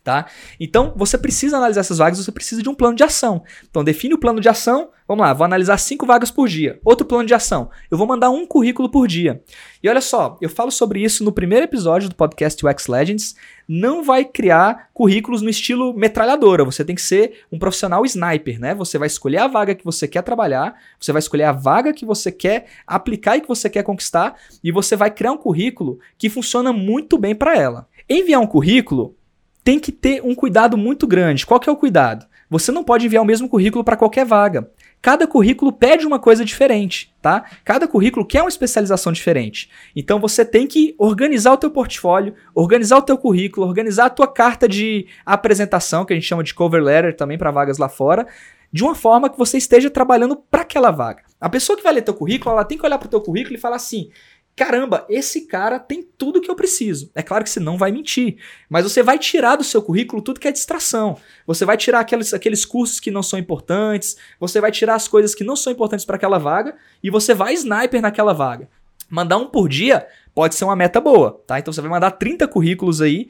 tá? 0.03 0.27
Então, 0.59 0.93
você 0.97 1.17
precisa 1.17 1.57
analisar 1.57 1.81
essas 1.81 1.99
vagas, 1.99 2.19
você 2.19 2.33
precisa 2.33 2.63
de 2.63 2.69
um 2.69 2.75
plano 2.75 2.97
de 2.97 3.05
ação. 3.05 3.43
Então, 3.71 3.85
define 3.85 4.15
o 4.15 4.19
plano 4.19 4.41
de 4.41 4.49
ação. 4.49 4.91
Vamos 5.07 5.25
lá, 5.25 5.33
vou 5.33 5.45
analisar 5.45 5.77
cinco 5.79 6.07
vagas 6.07 6.31
por 6.31 6.49
dia. 6.49 6.81
Outro 6.85 7.07
plano 7.07 7.27
de 7.27 7.35
ação, 7.35 7.71
eu 7.91 7.99
vou 7.99 8.07
mandar 8.07 8.31
um 8.31 8.47
currículo 8.47 8.89
por 8.89 9.07
dia. 9.07 9.43
E 9.83 9.89
olha 9.89 10.01
só, 10.01 10.39
eu 10.41 10.49
falo 10.49 10.71
sobre 10.71 11.03
isso 11.03 11.23
no 11.25 11.33
primeiro 11.33 11.65
episódio 11.65 12.09
do 12.09 12.15
podcast 12.15 12.65
UX 12.65 12.87
Legends. 12.87 13.35
Não 13.69 14.03
vai 14.03 14.25
criar 14.25 14.89
currículos 14.95 15.43
no 15.43 15.51
estilo 15.51 15.93
metralhadora. 15.93 16.65
Você 16.65 16.85
tem 16.85 16.95
que 16.95 17.03
ser 17.03 17.45
um 17.51 17.59
profissional 17.59 18.05
sniper, 18.05 18.61
né? 18.61 18.75
Você 18.75 18.99
vai 18.99 19.07
escolher 19.07 19.39
a 19.39 19.49
vaga 19.49 19.75
que 19.75 19.85
você 19.85 20.09
quer 20.09 20.23
trabalhar, 20.23 20.75
você 20.99 21.13
vai 21.13 21.21
escolher 21.21 21.45
a 21.45 21.53
vaga 21.53 21.93
que 21.93 22.07
você 22.07 22.33
quer 22.33 22.67
aplicar 22.87 23.37
e 23.37 23.41
que 23.41 23.49
você 23.49 23.69
quer 23.69 23.83
conquistar, 23.83 24.37
e 24.63 24.73
você 24.73 24.97
vai 24.97 25.11
criar 25.11 25.33
um 25.33 25.39
currículo 25.39 25.99
que 26.17 26.31
funciona 26.31 26.73
muito 26.73 27.19
bem 27.19 27.35
para 27.35 27.57
ela. 27.57 27.89
Enviar 28.09 28.41
um 28.41 28.47
currículo 28.47 29.17
tem 29.65 29.79
que 29.79 29.93
ter 29.93 30.23
um 30.23 30.35
cuidado 30.35 30.77
muito 30.77 31.07
grande. 31.07 31.47
Qual 31.47 31.61
que 31.61 31.69
é 31.69 31.73
o 31.73 31.77
cuidado? 31.77 32.27
Você 32.51 32.71
não 32.71 32.85
pode 32.85 33.07
enviar 33.07 33.23
o 33.23 33.27
mesmo 33.27 33.49
currículo 33.49 33.83
para 33.83 33.97
qualquer 33.97 34.27
vaga. 34.27 34.71
Cada 35.01 35.27
currículo 35.27 35.73
pede 35.73 36.07
uma 36.07 36.19
coisa 36.19 36.45
diferente, 36.45 37.13
tá? 37.21 37.45
Cada 37.65 37.89
currículo 37.89 38.25
quer 38.25 38.41
uma 38.41 38.49
especialização 38.49 39.13
diferente. 39.13 39.69
Então 39.97 40.21
você 40.21 40.45
tem 40.45 40.67
que 40.67 40.95
organizar 40.97 41.53
o 41.53 41.57
teu 41.57 41.71
portfólio, 41.71 42.35
organizar 42.55 42.99
o 42.99 43.03
teu 43.03 43.19
currículo, 43.19 43.67
organizar 43.67 44.07
a 44.07 44.11
tua 44.11 44.29
carta 44.29 44.69
de 44.69 45.07
apresentação, 45.27 46.05
que 46.05 46.13
a 46.13 46.17
gente 46.17 46.29
chama 46.29 46.45
de 46.45 46.55
cover 46.55 46.81
letter 46.81 47.17
também 47.17 47.37
para 47.37 47.51
vagas 47.51 47.79
lá 47.79 47.89
fora, 47.89 48.29
de 48.73 48.85
uma 48.85 48.95
forma 48.95 49.29
que 49.29 49.37
você 49.37 49.59
esteja 49.59 49.91
trabalhando 49.91 50.37
para 50.37 50.63
aquela 50.63 50.91
vaga. 50.91 51.23
A 51.41 51.49
pessoa 51.49 51.77
que 51.77 51.83
vai 51.83 51.93
ler 51.93 52.03
teu 52.03 52.15
currículo, 52.15 52.53
ela 52.53 52.65
tem 52.65 52.79
que 52.79 52.87
olhar 52.87 52.97
para 52.97 53.07
o 53.07 53.11
teu 53.11 53.21
currículo 53.21 53.57
e 53.57 53.61
falar 53.61 53.77
assim: 53.77 54.09
caramba, 54.55 55.07
esse 55.09 55.47
cara 55.47 55.79
tem 55.79 56.03
tudo 56.03 56.41
que 56.41 56.51
eu 56.51 56.55
preciso. 56.55 57.11
É 57.15 57.23
claro 57.23 57.45
que 57.45 57.51
você 57.51 57.61
não 57.61 57.79
vai 57.79 57.91
mentir, 57.91 58.37
mas 58.69 58.85
você 58.85 59.03
vai 59.03 59.19
tirar 59.19 59.57
do 59.57 59.65
seu 59.65 59.83
currículo 59.83 60.23
tudo 60.23 60.41
que 60.41 60.49
é 60.49 60.53
distração. 60.53 61.17
Você 61.47 61.65
vai 61.65 61.77
tirar 61.77 62.01
aqueles, 62.01 62.33
aqueles 62.35 62.65
cursos 62.65 63.01
que 63.01 63.11
não 63.11 63.23
são 63.23 63.39
importantes, 63.39 64.17
você 64.39 64.61
vai 64.61 64.71
tirar 64.71 64.95
as 64.95 65.09
coisas 65.09 65.35
que 65.35 65.45
não 65.45 65.57
são 65.57 65.73
importantes 65.73 66.05
para 66.05 66.17
aquela 66.17 66.39
vaga 66.39 66.77
e 67.03 67.11
você 67.11 67.35
vai 67.35 67.55
sniper 67.55 68.01
naquela 68.01 68.33
vaga. 68.33 68.69
Mandar 69.09 69.37
um 69.37 69.47
por 69.47 69.69
dia 69.69 70.07
pode 70.35 70.55
ser 70.55 70.65
uma 70.65 70.77
meta 70.77 71.01
boa, 71.01 71.43
tá? 71.47 71.59
Então 71.59 71.73
você 71.73 71.81
vai 71.81 71.91
mandar 71.91 72.13
30 72.13 72.49
currículos 72.49 73.03
aí 73.03 73.29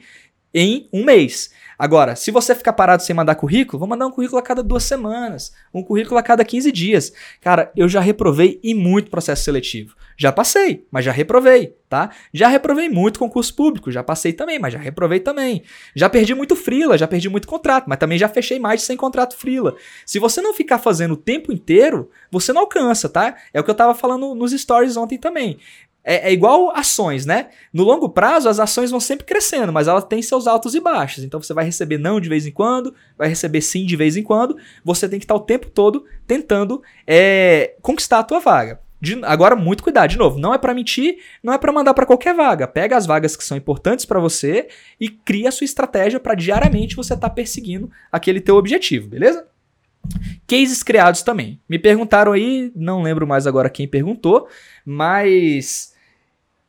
em 0.53 0.87
um 0.93 1.03
mês. 1.03 1.51
Agora, 1.77 2.15
se 2.15 2.31
você 2.31 2.53
ficar 2.53 2.73
parado 2.73 3.03
sem 3.03 3.15
mandar 3.15 3.35
currículo, 3.35 3.79
vou 3.79 3.87
mandar 3.87 4.05
um 4.05 4.11
currículo 4.11 4.39
a 4.39 4.43
cada 4.43 4.61
duas 4.61 4.83
semanas, 4.83 5.51
um 5.73 5.83
currículo 5.83 6.17
a 6.17 6.23
cada 6.23 6.45
15 6.45 6.71
dias. 6.71 7.11
Cara, 7.41 7.71
eu 7.75 7.89
já 7.89 7.99
reprovei 7.99 8.59
em 8.63 8.73
muito 8.73 9.09
processo 9.09 9.43
seletivo. 9.43 9.95
Já 10.15 10.31
passei, 10.31 10.85
mas 10.91 11.03
já 11.03 11.11
reprovei, 11.11 11.75
tá? 11.89 12.11
Já 12.31 12.47
reprovei 12.47 12.87
muito 12.87 13.19
concurso 13.19 13.53
público, 13.55 13.91
já 13.91 14.03
passei 14.03 14.31
também, 14.31 14.59
mas 14.59 14.73
já 14.73 14.79
reprovei 14.79 15.19
também. 15.19 15.63
Já 15.95 16.07
perdi 16.07 16.35
muito 16.35 16.55
frila, 16.55 16.97
já 16.97 17.07
perdi 17.07 17.29
muito 17.29 17.47
contrato, 17.47 17.85
mas 17.87 17.97
também 17.97 18.17
já 18.17 18.29
fechei 18.29 18.59
mais 18.59 18.81
de 18.81 18.85
100 18.85 18.97
contrato 18.97 19.35
frila. 19.35 19.75
Se 20.05 20.19
você 20.19 20.39
não 20.39 20.53
ficar 20.53 20.77
fazendo 20.77 21.15
o 21.15 21.17
tempo 21.17 21.51
inteiro, 21.51 22.09
você 22.31 22.53
não 22.53 22.61
alcança, 22.61 23.09
tá? 23.09 23.35
É 23.51 23.59
o 23.59 23.63
que 23.63 23.71
eu 23.71 23.75
tava 23.75 23.95
falando 23.95 24.35
nos 24.35 24.51
stories 24.51 24.95
ontem 24.95 25.17
também. 25.17 25.57
É, 26.03 26.29
é, 26.29 26.33
igual 26.33 26.75
ações, 26.75 27.25
né? 27.25 27.49
No 27.71 27.83
longo 27.83 28.09
prazo, 28.09 28.49
as 28.49 28.59
ações 28.59 28.91
vão 28.91 28.99
sempre 28.99 29.25
crescendo, 29.25 29.71
mas 29.71 29.87
elas 29.87 30.03
têm 30.03 30.21
seus 30.21 30.47
altos 30.47 30.75
e 30.75 30.79
baixos. 30.81 31.23
Então 31.23 31.41
você 31.41 31.53
vai 31.53 31.63
receber 31.63 31.97
não 31.97 32.19
de 32.19 32.27
vez 32.27 32.45
em 32.45 32.51
quando, 32.51 32.93
vai 33.17 33.29
receber 33.29 33.61
sim 33.61 33.85
de 33.85 33.95
vez 33.95 34.17
em 34.17 34.23
quando. 34.23 34.57
Você 34.83 35.07
tem 35.07 35.17
que 35.17 35.23
estar 35.23 35.35
o 35.35 35.39
tempo 35.39 35.69
todo 35.69 36.03
tentando 36.27 36.81
é, 37.07 37.75
conquistar 37.81 38.19
a 38.19 38.23
tua 38.23 38.39
vaga. 38.39 38.81
De, 38.99 39.19
agora, 39.23 39.55
muito 39.55 39.83
cuidado. 39.83 40.09
De 40.09 40.17
novo, 40.17 40.39
não 40.39 40.53
é 40.53 40.57
para 40.57 40.73
mentir, 40.73 41.17
não 41.41 41.53
é 41.53 41.57
para 41.57 41.71
mandar 41.71 41.93
para 41.93 42.05
qualquer 42.05 42.33
vaga. 42.33 42.67
Pega 42.67 42.97
as 42.97 43.05
vagas 43.05 43.35
que 43.35 43.43
são 43.43 43.57
importantes 43.57 44.05
para 44.05 44.19
você 44.19 44.67
e 44.99 45.09
cria 45.09 45.49
a 45.49 45.51
sua 45.51 45.65
estratégia 45.65 46.19
para 46.19 46.35
diariamente 46.35 46.95
você 46.95 47.13
estar 47.13 47.29
tá 47.29 47.33
perseguindo 47.33 47.89
aquele 48.11 48.41
teu 48.41 48.55
objetivo, 48.55 49.07
beleza? 49.09 49.45
Cases 50.47 50.83
criados 50.83 51.21
também. 51.21 51.61
Me 51.67 51.79
perguntaram 51.79 52.33
aí, 52.33 52.71
não 52.75 53.01
lembro 53.01 53.25
mais 53.25 53.47
agora 53.47 53.69
quem 53.69 53.87
perguntou, 53.87 54.47
mas 54.85 55.92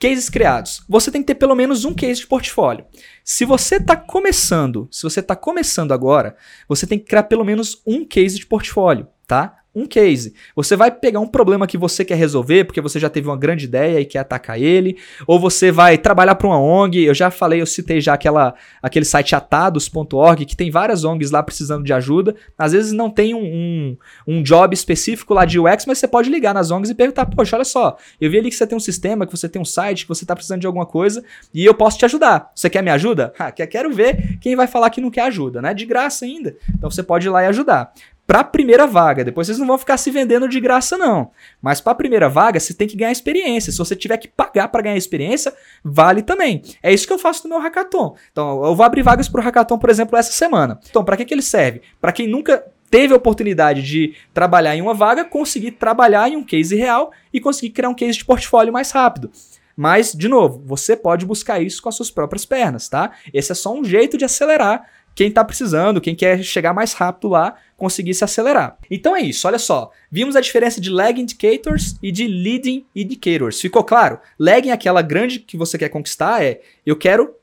Cases 0.04 0.28
criados. 0.28 0.84
Você 0.86 1.10
tem 1.10 1.22
que 1.22 1.28
ter 1.28 1.34
pelo 1.34 1.54
menos 1.54 1.86
um 1.86 1.94
case 1.94 2.20
de 2.20 2.26
portfólio. 2.26 2.84
Se 3.24 3.46
você 3.46 3.76
está 3.76 3.96
começando, 3.96 4.86
se 4.90 5.02
você 5.02 5.20
está 5.20 5.34
começando 5.34 5.92
agora, 5.92 6.36
você 6.68 6.86
tem 6.86 6.98
que 6.98 7.06
criar 7.06 7.22
pelo 7.22 7.42
menos 7.42 7.80
um 7.86 8.04
case 8.04 8.36
de 8.36 8.44
portfólio, 8.44 9.08
tá? 9.26 9.63
Um 9.74 9.86
case. 9.86 10.34
Você 10.54 10.76
vai 10.76 10.90
pegar 10.90 11.20
um 11.20 11.26
problema 11.26 11.66
que 11.66 11.76
você 11.76 12.04
quer 12.04 12.14
resolver, 12.14 12.64
porque 12.64 12.80
você 12.80 13.00
já 13.00 13.10
teve 13.10 13.28
uma 13.28 13.36
grande 13.36 13.64
ideia 13.64 14.00
e 14.00 14.04
quer 14.04 14.20
atacar 14.20 14.60
ele, 14.60 14.96
ou 15.26 15.40
você 15.40 15.72
vai 15.72 15.98
trabalhar 15.98 16.36
para 16.36 16.46
uma 16.46 16.60
ONG. 16.60 17.04
Eu 17.04 17.14
já 17.14 17.30
falei, 17.30 17.60
eu 17.60 17.66
citei 17.66 18.00
já 18.00 18.14
aquela, 18.14 18.54
aquele 18.80 19.04
site 19.04 19.34
atados.org, 19.34 20.44
que 20.44 20.56
tem 20.56 20.70
várias 20.70 21.04
ONGs 21.04 21.30
lá 21.30 21.42
precisando 21.42 21.84
de 21.84 21.92
ajuda. 21.92 22.36
Às 22.56 22.72
vezes 22.72 22.92
não 22.92 23.10
tem 23.10 23.34
um, 23.34 23.44
um, 23.44 23.96
um, 24.28 24.42
job 24.42 24.72
específico 24.72 25.34
lá 25.34 25.44
de 25.44 25.58
UX, 25.58 25.86
mas 25.86 25.98
você 25.98 26.06
pode 26.06 26.30
ligar 26.30 26.54
nas 26.54 26.70
ONGs 26.70 26.90
e 26.90 26.94
perguntar: 26.94 27.26
Poxa, 27.26 27.56
olha 27.56 27.64
só, 27.64 27.96
eu 28.20 28.30
vi 28.30 28.38
ali 28.38 28.50
que 28.50 28.56
você 28.56 28.66
tem 28.66 28.76
um 28.76 28.80
sistema, 28.80 29.26
que 29.26 29.36
você 29.36 29.48
tem 29.48 29.60
um 29.60 29.64
site, 29.64 30.02
que 30.02 30.08
você 30.08 30.24
está 30.24 30.34
precisando 30.34 30.60
de 30.60 30.66
alguma 30.66 30.86
coisa 30.86 31.24
e 31.52 31.64
eu 31.64 31.74
posso 31.74 31.98
te 31.98 32.04
ajudar. 32.04 32.52
Você 32.54 32.70
quer 32.70 32.82
me 32.82 32.90
ajuda? 32.90 33.32
Ah, 33.44 33.52
quero 33.52 33.92
ver 33.92 34.38
quem 34.40 34.56
vai 34.56 34.66
falar 34.66 34.88
que 34.88 35.02
não 35.02 35.10
quer 35.10 35.22
ajuda, 35.22 35.60
né? 35.60 35.74
De 35.74 35.84
graça 35.84 36.24
ainda. 36.24 36.56
Então 36.74 36.90
você 36.90 37.02
pode 37.02 37.26
ir 37.26 37.30
lá 37.30 37.42
e 37.42 37.46
ajudar 37.46 37.92
para 38.26 38.40
a 38.40 38.44
primeira 38.44 38.86
vaga. 38.86 39.24
Depois 39.24 39.46
vocês 39.46 39.58
não 39.58 39.66
vão 39.66 39.78
ficar 39.78 39.96
se 39.96 40.10
vendendo 40.10 40.48
de 40.48 40.60
graça, 40.60 40.96
não. 40.96 41.30
Mas 41.60 41.80
para 41.80 41.92
a 41.92 41.96
primeira 41.96 42.28
vaga, 42.28 42.58
você 42.58 42.72
tem 42.72 42.88
que 42.88 42.96
ganhar 42.96 43.12
experiência. 43.12 43.70
Se 43.70 43.78
você 43.78 43.94
tiver 43.94 44.16
que 44.16 44.28
pagar 44.28 44.68
para 44.68 44.82
ganhar 44.82 44.96
experiência, 44.96 45.52
vale 45.82 46.22
também. 46.22 46.62
É 46.82 46.92
isso 46.92 47.06
que 47.06 47.12
eu 47.12 47.18
faço 47.18 47.44
no 47.44 47.54
meu 47.54 47.62
hackathon. 47.62 48.16
Então, 48.32 48.64
eu 48.64 48.74
vou 48.74 48.84
abrir 48.84 49.02
vagas 49.02 49.28
para 49.28 49.40
o 49.40 49.44
hackathon, 49.44 49.78
por 49.78 49.90
exemplo, 49.90 50.18
essa 50.18 50.32
semana. 50.32 50.78
Então, 50.88 51.04
para 51.04 51.16
que, 51.16 51.24
que 51.24 51.34
ele 51.34 51.42
serve? 51.42 51.82
Para 52.00 52.12
quem 52.12 52.26
nunca 52.26 52.64
teve 52.90 53.12
a 53.12 53.16
oportunidade 53.16 53.82
de 53.82 54.14
trabalhar 54.32 54.76
em 54.76 54.80
uma 54.80 54.94
vaga, 54.94 55.24
conseguir 55.24 55.72
trabalhar 55.72 56.28
em 56.28 56.36
um 56.36 56.44
case 56.44 56.76
real 56.76 57.12
e 57.32 57.40
conseguir 57.40 57.70
criar 57.70 57.88
um 57.88 57.94
case 57.94 58.18
de 58.18 58.24
portfólio 58.24 58.72
mais 58.72 58.90
rápido. 58.90 59.30
Mas, 59.76 60.12
de 60.12 60.28
novo, 60.28 60.62
você 60.64 60.96
pode 60.96 61.26
buscar 61.26 61.60
isso 61.60 61.82
com 61.82 61.88
as 61.88 61.96
suas 61.96 62.10
próprias 62.10 62.44
pernas, 62.44 62.88
tá? 62.88 63.10
Esse 63.32 63.52
é 63.52 63.54
só 63.54 63.74
um 63.74 63.84
jeito 63.84 64.16
de 64.16 64.24
acelerar 64.24 64.88
quem 65.14 65.28
está 65.28 65.44
precisando, 65.44 66.00
quem 66.00 66.14
quer 66.14 66.42
chegar 66.42 66.72
mais 66.72 66.92
rápido 66.92 67.28
lá, 67.28 67.56
conseguir 67.76 68.14
se 68.14 68.24
acelerar. 68.24 68.78
Então 68.90 69.14
é 69.14 69.20
isso, 69.20 69.46
olha 69.46 69.58
só. 69.58 69.90
Vimos 70.10 70.36
a 70.36 70.40
diferença 70.40 70.80
de 70.80 70.90
lag 70.90 71.20
indicators 71.20 71.96
e 72.02 72.10
de 72.10 72.26
leading 72.26 72.84
indicators. 72.94 73.60
Ficou 73.60 73.84
claro? 73.84 74.18
Lagging, 74.38 74.70
aquela 74.70 75.02
grande 75.02 75.38
que 75.38 75.56
você 75.56 75.78
quer 75.78 75.88
conquistar, 75.88 76.42
é 76.42 76.60
eu 76.84 76.96
quero 76.96 77.34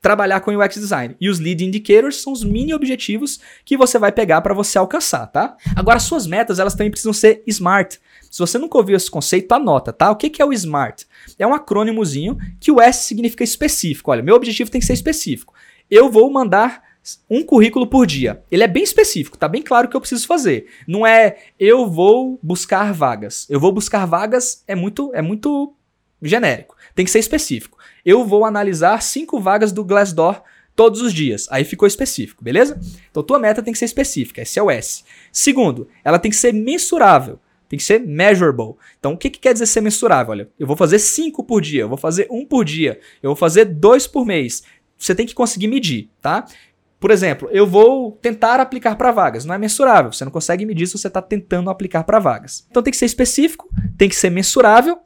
trabalhar 0.00 0.40
com 0.40 0.56
UX 0.56 0.76
design. 0.76 1.14
E 1.20 1.28
os 1.28 1.38
lead 1.38 1.64
indicators 1.64 2.22
são 2.22 2.32
os 2.32 2.42
mini 2.42 2.72
objetivos 2.72 3.38
que 3.64 3.76
você 3.76 3.98
vai 3.98 4.10
pegar 4.10 4.40
para 4.40 4.54
você 4.54 4.78
alcançar, 4.78 5.26
tá? 5.26 5.56
Agora 5.76 5.98
suas 5.98 6.26
metas, 6.26 6.58
elas 6.58 6.74
também 6.74 6.90
precisam 6.90 7.12
ser 7.12 7.42
smart. 7.46 8.00
Se 8.30 8.38
você 8.38 8.56
nunca 8.58 8.78
ouviu 8.78 8.96
esse 8.96 9.10
conceito, 9.10 9.52
anota, 9.52 9.92
tá? 9.92 10.10
O 10.10 10.16
que 10.16 10.40
é 10.40 10.44
o 10.44 10.52
SMART? 10.52 11.04
É 11.38 11.46
um 11.46 11.52
acrônimozinho 11.52 12.38
que 12.60 12.70
o 12.70 12.80
S 12.80 13.06
significa 13.06 13.42
específico. 13.42 14.10
Olha, 14.10 14.22
meu 14.22 14.36
objetivo 14.36 14.70
tem 14.70 14.80
que 14.80 14.86
ser 14.86 14.92
específico. 14.92 15.52
Eu 15.90 16.08
vou 16.08 16.30
mandar 16.30 16.89
um 17.28 17.42
currículo 17.42 17.86
por 17.86 18.06
dia. 18.06 18.42
Ele 18.50 18.62
é 18.62 18.68
bem 18.68 18.82
específico, 18.82 19.38
tá 19.38 19.48
bem 19.48 19.62
claro 19.62 19.86
o 19.86 19.90
que 19.90 19.96
eu 19.96 20.00
preciso 20.00 20.26
fazer. 20.26 20.66
Não 20.86 21.06
é 21.06 21.38
eu 21.58 21.88
vou 21.88 22.38
buscar 22.42 22.92
vagas. 22.92 23.46
Eu 23.48 23.58
vou 23.58 23.72
buscar 23.72 24.06
vagas 24.06 24.62
é 24.66 24.74
muito 24.74 25.10
é 25.14 25.22
muito 25.22 25.74
genérico. 26.22 26.76
Tem 26.94 27.04
que 27.04 27.10
ser 27.10 27.18
específico. 27.18 27.78
Eu 28.04 28.24
vou 28.24 28.44
analisar 28.44 29.02
cinco 29.02 29.40
vagas 29.40 29.72
do 29.72 29.84
Glassdoor 29.84 30.42
todos 30.76 31.00
os 31.00 31.12
dias. 31.12 31.46
Aí 31.50 31.64
ficou 31.64 31.86
específico, 31.86 32.44
beleza? 32.44 32.78
Então 33.10 33.22
tua 33.22 33.38
meta 33.38 33.62
tem 33.62 33.72
que 33.72 33.78
ser 33.78 33.86
específica, 33.86 34.42
esse 34.42 34.58
é 34.58 34.62
o 34.62 34.70
S. 34.70 35.04
Segundo, 35.32 35.88
ela 36.04 36.18
tem 36.18 36.30
que 36.30 36.36
ser 36.36 36.52
mensurável. 36.52 37.38
Tem 37.68 37.78
que 37.78 37.84
ser 37.84 38.00
measurable. 38.00 38.74
Então, 38.98 39.12
o 39.12 39.16
que, 39.16 39.30
que 39.30 39.38
quer 39.38 39.52
dizer 39.52 39.66
ser 39.66 39.80
mensurável? 39.80 40.32
Olha, 40.32 40.48
eu 40.58 40.66
vou 40.66 40.76
fazer 40.76 40.98
cinco 40.98 41.44
por 41.44 41.62
dia, 41.62 41.82
eu 41.82 41.88
vou 41.88 41.96
fazer 41.96 42.26
um 42.28 42.44
por 42.44 42.64
dia, 42.64 42.98
eu 43.22 43.28
vou 43.28 43.36
fazer 43.36 43.64
dois 43.64 44.08
por 44.08 44.26
mês. 44.26 44.64
Você 44.98 45.14
tem 45.14 45.24
que 45.24 45.34
conseguir 45.34 45.68
medir, 45.68 46.10
tá? 46.20 46.46
Por 47.00 47.10
exemplo, 47.10 47.48
eu 47.50 47.66
vou 47.66 48.12
tentar 48.12 48.60
aplicar 48.60 48.94
para 48.94 49.10
vagas. 49.10 49.46
Não 49.46 49.54
é 49.54 49.58
mensurável. 49.58 50.12
Você 50.12 50.22
não 50.22 50.30
consegue 50.30 50.66
medir 50.66 50.86
se 50.86 50.98
você 50.98 51.08
está 51.08 51.22
tentando 51.22 51.70
aplicar 51.70 52.04
para 52.04 52.18
vagas. 52.18 52.66
Então 52.70 52.82
tem 52.82 52.90
que 52.90 52.96
ser 52.98 53.06
específico, 53.06 53.68
tem 53.96 54.06
que 54.06 54.14
ser 54.14 54.28
mensurável, 54.28 54.98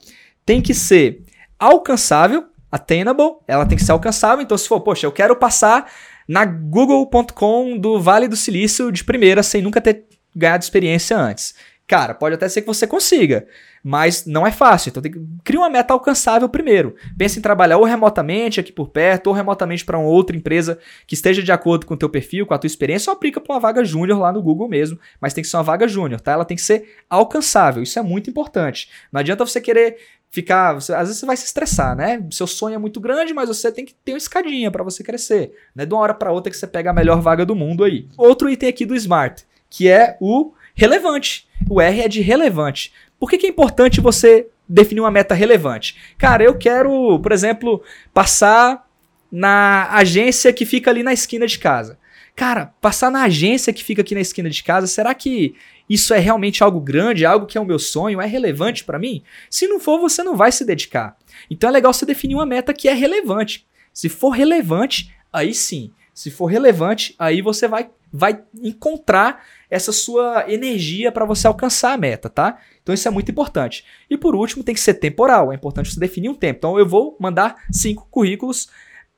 tem 0.44 0.60
que 0.60 0.74
ser 0.74 1.22
alcançável, 1.56 2.46
attainable. 2.70 3.36
Ela 3.46 3.64
tem 3.64 3.78
que 3.78 3.84
ser 3.84 3.92
alcançável. 3.92 4.42
Então, 4.42 4.58
se 4.58 4.66
for, 4.66 4.80
poxa, 4.80 5.06
eu 5.06 5.12
quero 5.12 5.36
passar 5.36 5.88
na 6.26 6.44
google.com 6.44 7.78
do 7.78 8.00
Vale 8.00 8.26
do 8.26 8.36
Silício 8.36 8.90
de 8.90 9.04
primeira 9.04 9.42
sem 9.42 9.62
nunca 9.62 9.80
ter 9.80 10.04
ganhado 10.34 10.64
experiência 10.64 11.16
antes. 11.16 11.54
Cara, 11.86 12.14
pode 12.14 12.34
até 12.34 12.48
ser 12.48 12.62
que 12.62 12.66
você 12.66 12.86
consiga, 12.86 13.46
mas 13.82 14.24
não 14.24 14.46
é 14.46 14.50
fácil. 14.50 14.88
Então, 14.88 15.02
tem 15.02 15.12
que, 15.12 15.20
cria 15.44 15.60
uma 15.60 15.68
meta 15.68 15.92
alcançável 15.92 16.48
primeiro. 16.48 16.96
Pense 17.18 17.38
em 17.38 17.42
trabalhar 17.42 17.76
ou 17.76 17.84
remotamente 17.84 18.58
aqui 18.58 18.72
por 18.72 18.88
perto, 18.88 19.26
ou 19.26 19.34
remotamente 19.34 19.84
para 19.84 19.98
uma 19.98 20.08
outra 20.08 20.34
empresa 20.34 20.78
que 21.06 21.14
esteja 21.14 21.42
de 21.42 21.52
acordo 21.52 21.84
com 21.84 21.92
o 21.92 21.96
teu 21.96 22.08
perfil, 22.08 22.46
com 22.46 22.54
a 22.54 22.58
tua 22.58 22.66
experiência, 22.66 23.10
ou 23.10 23.16
aplica 23.16 23.38
para 23.38 23.54
uma 23.54 23.60
vaga 23.60 23.84
júnior 23.84 24.18
lá 24.18 24.32
no 24.32 24.42
Google 24.42 24.66
mesmo, 24.66 24.98
mas 25.20 25.34
tem 25.34 25.42
que 25.42 25.48
ser 25.48 25.58
uma 25.58 25.62
vaga 25.62 25.86
júnior, 25.86 26.22
tá? 26.22 26.32
Ela 26.32 26.44
tem 26.46 26.56
que 26.56 26.62
ser 26.62 26.88
alcançável. 27.08 27.82
Isso 27.82 27.98
é 27.98 28.02
muito 28.02 28.30
importante. 28.30 28.88
Não 29.12 29.20
adianta 29.20 29.44
você 29.44 29.60
querer 29.60 29.98
ficar, 30.30 30.74
às 30.76 30.88
vezes 30.88 31.18
você 31.18 31.26
vai 31.26 31.36
se 31.36 31.44
estressar, 31.44 31.94
né? 31.94 32.26
Seu 32.30 32.46
sonho 32.46 32.76
é 32.76 32.78
muito 32.78 32.98
grande, 32.98 33.34
mas 33.34 33.48
você 33.48 33.70
tem 33.70 33.84
que 33.84 33.94
ter 33.94 34.12
uma 34.12 34.18
escadinha 34.18 34.70
para 34.70 34.82
você 34.82 35.04
crescer. 35.04 35.52
Não 35.74 35.82
é 35.82 35.86
de 35.86 35.92
uma 35.92 36.00
hora 36.00 36.14
para 36.14 36.32
outra 36.32 36.50
que 36.50 36.56
você 36.56 36.66
pega 36.66 36.90
a 36.90 36.94
melhor 36.94 37.20
vaga 37.20 37.44
do 37.44 37.54
mundo 37.54 37.84
aí. 37.84 38.08
Outro 38.16 38.48
item 38.48 38.70
aqui 38.70 38.86
do 38.86 38.96
Smart, 38.96 39.44
que 39.68 39.86
é 39.86 40.16
o 40.18 40.52
relevante. 40.74 41.46
O 41.68 41.80
R 41.80 42.00
é 42.00 42.09
de 42.09 42.21
relevante. 42.21 42.92
Por 43.18 43.30
que, 43.30 43.38
que 43.38 43.47
é 43.47 43.50
importante 43.50 44.00
você 44.00 44.49
definir 44.68 45.00
uma 45.00 45.11
meta 45.11 45.35
relevante? 45.35 45.97
Cara, 46.18 46.44
eu 46.44 46.56
quero, 46.56 47.18
por 47.21 47.33
exemplo, 47.33 47.83
passar 48.12 48.87
na 49.30 49.88
agência 49.90 50.52
que 50.52 50.64
fica 50.64 50.90
ali 50.90 51.02
na 51.02 51.12
esquina 51.12 51.47
de 51.47 51.59
casa. 51.59 51.99
Cara, 52.37 52.75
passar 52.80 53.11
na 53.11 53.23
agência 53.23 53.73
que 53.73 53.85
fica 53.85 54.02
aqui 54.02 54.14
na 54.14 54.21
esquina 54.21 54.50
de 54.50 54.62
casa, 54.62 54.87
será 54.87 55.14
que 55.14 55.54
isso 55.88 56.12
é 56.12 56.18
realmente 56.18 56.64
algo 56.64 56.80
grande, 56.80 57.25
algo 57.25 57.47
que 57.47 57.56
é 57.56 57.61
o 57.61 57.64
meu 57.64 57.78
sonho, 57.78 58.21
é 58.21 58.26
relevante 58.26 58.85
para 58.85 58.99
mim? 58.99 59.23
Se 59.49 59.68
não 59.68 59.78
for, 59.78 60.00
você 60.00 60.23
não 60.23 60.37
vai 60.37 60.50
se 60.50 60.64
dedicar. 60.64 61.16
Então 61.49 61.68
é 61.68 61.73
legal 61.73 61.92
você 61.92 62.04
definir 62.04 62.35
uma 62.35 62.47
meta 62.47 62.75
que 62.75 62.88
é 62.88 62.92
relevante. 62.92 63.66
Se 63.92 64.09
for 64.09 64.30
relevante, 64.30 65.14
aí 65.33 65.54
sim. 65.54 65.92
Se 66.12 66.30
for 66.30 66.47
relevante, 66.47 67.14
aí 67.18 67.40
você 67.40 67.68
vai, 67.68 67.88
vai 68.16 68.44
encontrar 68.62 69.44
essa 69.68 69.90
sua 69.90 70.44
energia 70.49 71.11
para 71.11 71.25
você 71.25 71.49
alcançar 71.49 71.92
a 71.92 71.97
meta, 71.97 72.30
tá? 72.30 72.59
Então 72.80 72.94
isso 72.94 73.09
é 73.09 73.11
muito 73.11 73.28
importante. 73.28 73.85
E 74.09 74.16
por 74.16 74.37
último, 74.37 74.62
tem 74.62 74.73
que 74.73 74.80
ser 74.80 74.94
temporal. 74.94 75.50
É 75.50 75.56
importante 75.56 75.92
você 75.92 75.99
definir 75.99 76.28
um 76.28 76.35
tempo. 76.35 76.59
Então 76.59 76.78
eu 76.78 76.87
vou 76.87 77.16
mandar 77.18 77.56
cinco 77.73 78.06
currículos 78.09 78.68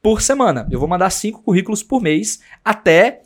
por 0.03 0.23
semana. 0.23 0.67
Eu 0.71 0.81
vou 0.81 0.88
mandar 0.88 1.11
cinco 1.11 1.43
currículos 1.43 1.83
por 1.83 2.00
mês 2.00 2.41
até 2.65 3.21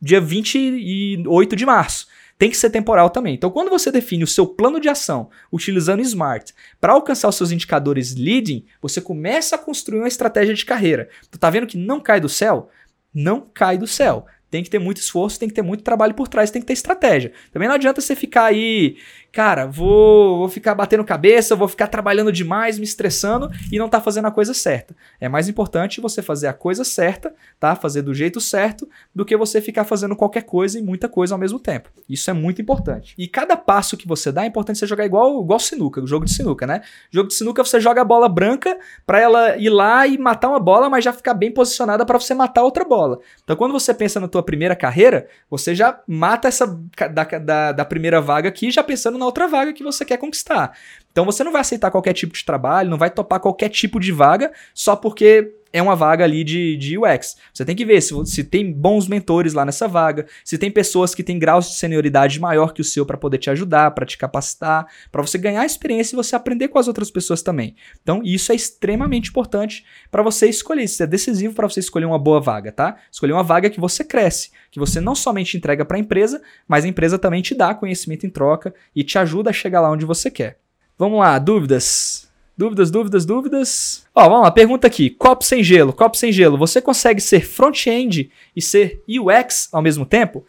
dia 0.00 0.20
28 0.20 1.54
de 1.54 1.64
março. 1.64 2.08
tem 2.36 2.50
que 2.50 2.56
ser 2.56 2.70
temporal 2.70 3.08
também. 3.08 3.34
Então, 3.34 3.52
quando 3.52 3.70
você 3.70 3.92
define 3.92 4.24
o 4.24 4.26
seu 4.26 4.44
plano 4.44 4.80
de 4.80 4.88
ação 4.88 5.30
utilizando 5.52 6.02
Smart 6.02 6.52
para 6.80 6.94
alcançar 6.94 7.28
os 7.28 7.36
seus 7.36 7.52
indicadores 7.52 8.16
leading, 8.16 8.64
você 8.80 9.00
começa 9.00 9.54
a 9.54 9.58
construir 9.58 10.00
uma 10.00 10.08
estratégia 10.08 10.52
de 10.52 10.64
carreira. 10.64 11.08
Tu 11.30 11.38
tá 11.38 11.48
vendo 11.48 11.68
que 11.68 11.78
não 11.78 12.00
cai 12.00 12.18
do 12.18 12.28
céu? 12.28 12.68
Não 13.14 13.40
cai 13.40 13.78
do 13.78 13.86
céu. 13.86 14.26
Tem 14.52 14.62
que 14.62 14.68
ter 14.68 14.78
muito 14.78 14.98
esforço, 14.98 15.40
tem 15.40 15.48
que 15.48 15.54
ter 15.54 15.62
muito 15.62 15.82
trabalho 15.82 16.12
por 16.12 16.28
trás, 16.28 16.50
tem 16.50 16.60
que 16.60 16.66
ter 16.66 16.74
estratégia. 16.74 17.32
Também 17.50 17.66
não 17.66 17.74
adianta 17.74 18.02
você 18.02 18.14
ficar 18.14 18.44
aí 18.44 18.98
cara, 19.32 19.66
vou, 19.66 20.38
vou 20.38 20.48
ficar 20.48 20.74
batendo 20.74 21.02
cabeça, 21.04 21.56
vou 21.56 21.66
ficar 21.66 21.86
trabalhando 21.86 22.30
demais, 22.30 22.78
me 22.78 22.84
estressando 22.84 23.50
e 23.72 23.78
não 23.78 23.88
tá 23.88 24.00
fazendo 24.00 24.26
a 24.26 24.30
coisa 24.30 24.52
certa. 24.52 24.94
É 25.18 25.28
mais 25.28 25.48
importante 25.48 26.00
você 26.00 26.20
fazer 26.20 26.48
a 26.48 26.52
coisa 26.52 26.84
certa, 26.84 27.34
tá? 27.58 27.74
Fazer 27.74 28.02
do 28.02 28.12
jeito 28.12 28.40
certo, 28.40 28.86
do 29.14 29.24
que 29.24 29.36
você 29.36 29.60
ficar 29.60 29.84
fazendo 29.84 30.14
qualquer 30.14 30.42
coisa 30.42 30.78
e 30.78 30.82
muita 30.82 31.08
coisa 31.08 31.34
ao 31.34 31.38
mesmo 31.38 31.58
tempo. 31.58 31.88
Isso 32.08 32.28
é 32.30 32.34
muito 32.34 32.60
importante. 32.60 33.14
E 33.16 33.26
cada 33.26 33.56
passo 33.56 33.96
que 33.96 34.06
você 34.06 34.30
dá 34.30 34.44
é 34.44 34.46
importante 34.46 34.78
você 34.78 34.86
jogar 34.86 35.06
igual, 35.06 35.42
igual 35.42 35.58
sinuca, 35.58 36.02
o 36.02 36.06
jogo 36.06 36.26
de 36.26 36.32
sinuca, 36.32 36.66
né? 36.66 36.82
jogo 37.10 37.28
de 37.28 37.34
sinuca 37.34 37.64
você 37.64 37.80
joga 37.80 38.02
a 38.02 38.04
bola 38.04 38.28
branca 38.28 38.78
para 39.06 39.18
ela 39.18 39.56
ir 39.56 39.70
lá 39.70 40.06
e 40.06 40.18
matar 40.18 40.48
uma 40.48 40.60
bola, 40.60 40.90
mas 40.90 41.04
já 41.04 41.12
ficar 41.12 41.34
bem 41.34 41.50
posicionada 41.50 42.04
para 42.04 42.18
você 42.18 42.34
matar 42.34 42.62
outra 42.62 42.84
bola. 42.84 43.18
Então 43.42 43.56
quando 43.56 43.72
você 43.72 43.94
pensa 43.94 44.20
na 44.20 44.28
tua 44.28 44.42
primeira 44.42 44.76
carreira, 44.76 45.26
você 45.48 45.74
já 45.74 46.00
mata 46.06 46.48
essa 46.48 46.66
da, 47.12 47.24
da, 47.24 47.72
da 47.72 47.84
primeira 47.84 48.20
vaga 48.20 48.48
aqui 48.48 48.70
já 48.70 48.82
pensando 48.82 49.21
na 49.22 49.26
outra 49.26 49.46
vaga 49.46 49.72
que 49.72 49.84
você 49.84 50.04
quer 50.04 50.18
conquistar. 50.18 50.76
Então 51.12 51.24
você 51.24 51.44
não 51.44 51.52
vai 51.52 51.60
aceitar 51.60 51.90
qualquer 51.90 52.14
tipo 52.14 52.34
de 52.34 52.44
trabalho, 52.44 52.90
não 52.90 52.98
vai 52.98 53.10
topar 53.10 53.38
qualquer 53.38 53.68
tipo 53.68 54.00
de 54.00 54.10
vaga 54.10 54.50
só 54.74 54.96
porque 54.96 55.54
é 55.72 55.80
uma 55.80 55.96
vaga 55.96 56.24
ali 56.24 56.44
de, 56.44 56.76
de 56.76 56.98
UX. 56.98 57.36
Você 57.52 57.64
tem 57.64 57.74
que 57.74 57.84
ver 57.84 58.00
se, 58.00 58.14
se 58.26 58.44
tem 58.44 58.70
bons 58.70 59.08
mentores 59.08 59.54
lá 59.54 59.64
nessa 59.64 59.88
vaga, 59.88 60.26
se 60.44 60.58
tem 60.58 60.70
pessoas 60.70 61.14
que 61.14 61.22
têm 61.22 61.38
graus 61.38 61.70
de 61.70 61.76
senioridade 61.76 62.38
maior 62.38 62.72
que 62.72 62.80
o 62.80 62.84
seu 62.84 63.06
para 63.06 63.16
poder 63.16 63.38
te 63.38 63.48
ajudar, 63.50 63.92
para 63.92 64.04
te 64.04 64.18
capacitar, 64.18 64.86
para 65.10 65.22
você 65.22 65.38
ganhar 65.38 65.64
experiência 65.64 66.14
e 66.14 66.16
você 66.16 66.36
aprender 66.36 66.68
com 66.68 66.78
as 66.78 66.88
outras 66.88 67.10
pessoas 67.10 67.42
também. 67.42 67.74
Então, 68.02 68.20
isso 68.22 68.52
é 68.52 68.54
extremamente 68.54 69.30
importante 69.30 69.84
para 70.10 70.22
você 70.22 70.48
escolher. 70.48 70.84
Isso 70.84 71.02
é 71.02 71.06
decisivo 71.06 71.54
para 71.54 71.68
você 71.68 71.80
escolher 71.80 72.06
uma 72.06 72.18
boa 72.18 72.40
vaga, 72.40 72.70
tá? 72.70 72.96
Escolher 73.10 73.32
uma 73.32 73.42
vaga 73.42 73.70
que 73.70 73.80
você 73.80 74.04
cresce, 74.04 74.50
que 74.70 74.78
você 74.78 75.00
não 75.00 75.14
somente 75.14 75.56
entrega 75.56 75.84
para 75.84 75.96
a 75.96 76.00
empresa, 76.00 76.42
mas 76.68 76.84
a 76.84 76.88
empresa 76.88 77.18
também 77.18 77.40
te 77.40 77.54
dá 77.54 77.74
conhecimento 77.74 78.26
em 78.26 78.30
troca 78.30 78.74
e 78.94 79.02
te 79.02 79.18
ajuda 79.18 79.50
a 79.50 79.52
chegar 79.52 79.80
lá 79.80 79.90
onde 79.90 80.04
você 80.04 80.30
quer. 80.30 80.58
Vamos 81.02 81.18
lá, 81.18 81.36
dúvidas? 81.36 82.30
Dúvidas, 82.56 82.88
dúvidas, 82.88 83.26
dúvidas. 83.26 84.06
Ó, 84.14 84.22
vamos 84.28 84.44
lá, 84.44 84.52
pergunta 84.52 84.86
aqui. 84.86 85.10
Copo 85.10 85.44
sem 85.44 85.60
gelo, 85.60 85.92
copo 85.92 86.16
sem 86.16 86.30
gelo. 86.30 86.56
Você 86.56 86.80
consegue 86.80 87.20
ser 87.20 87.44
front-end 87.44 88.30
e 88.54 88.62
ser 88.62 89.02
UX 89.08 89.68
ao 89.72 89.82
mesmo 89.82 90.06
tempo? 90.06 90.46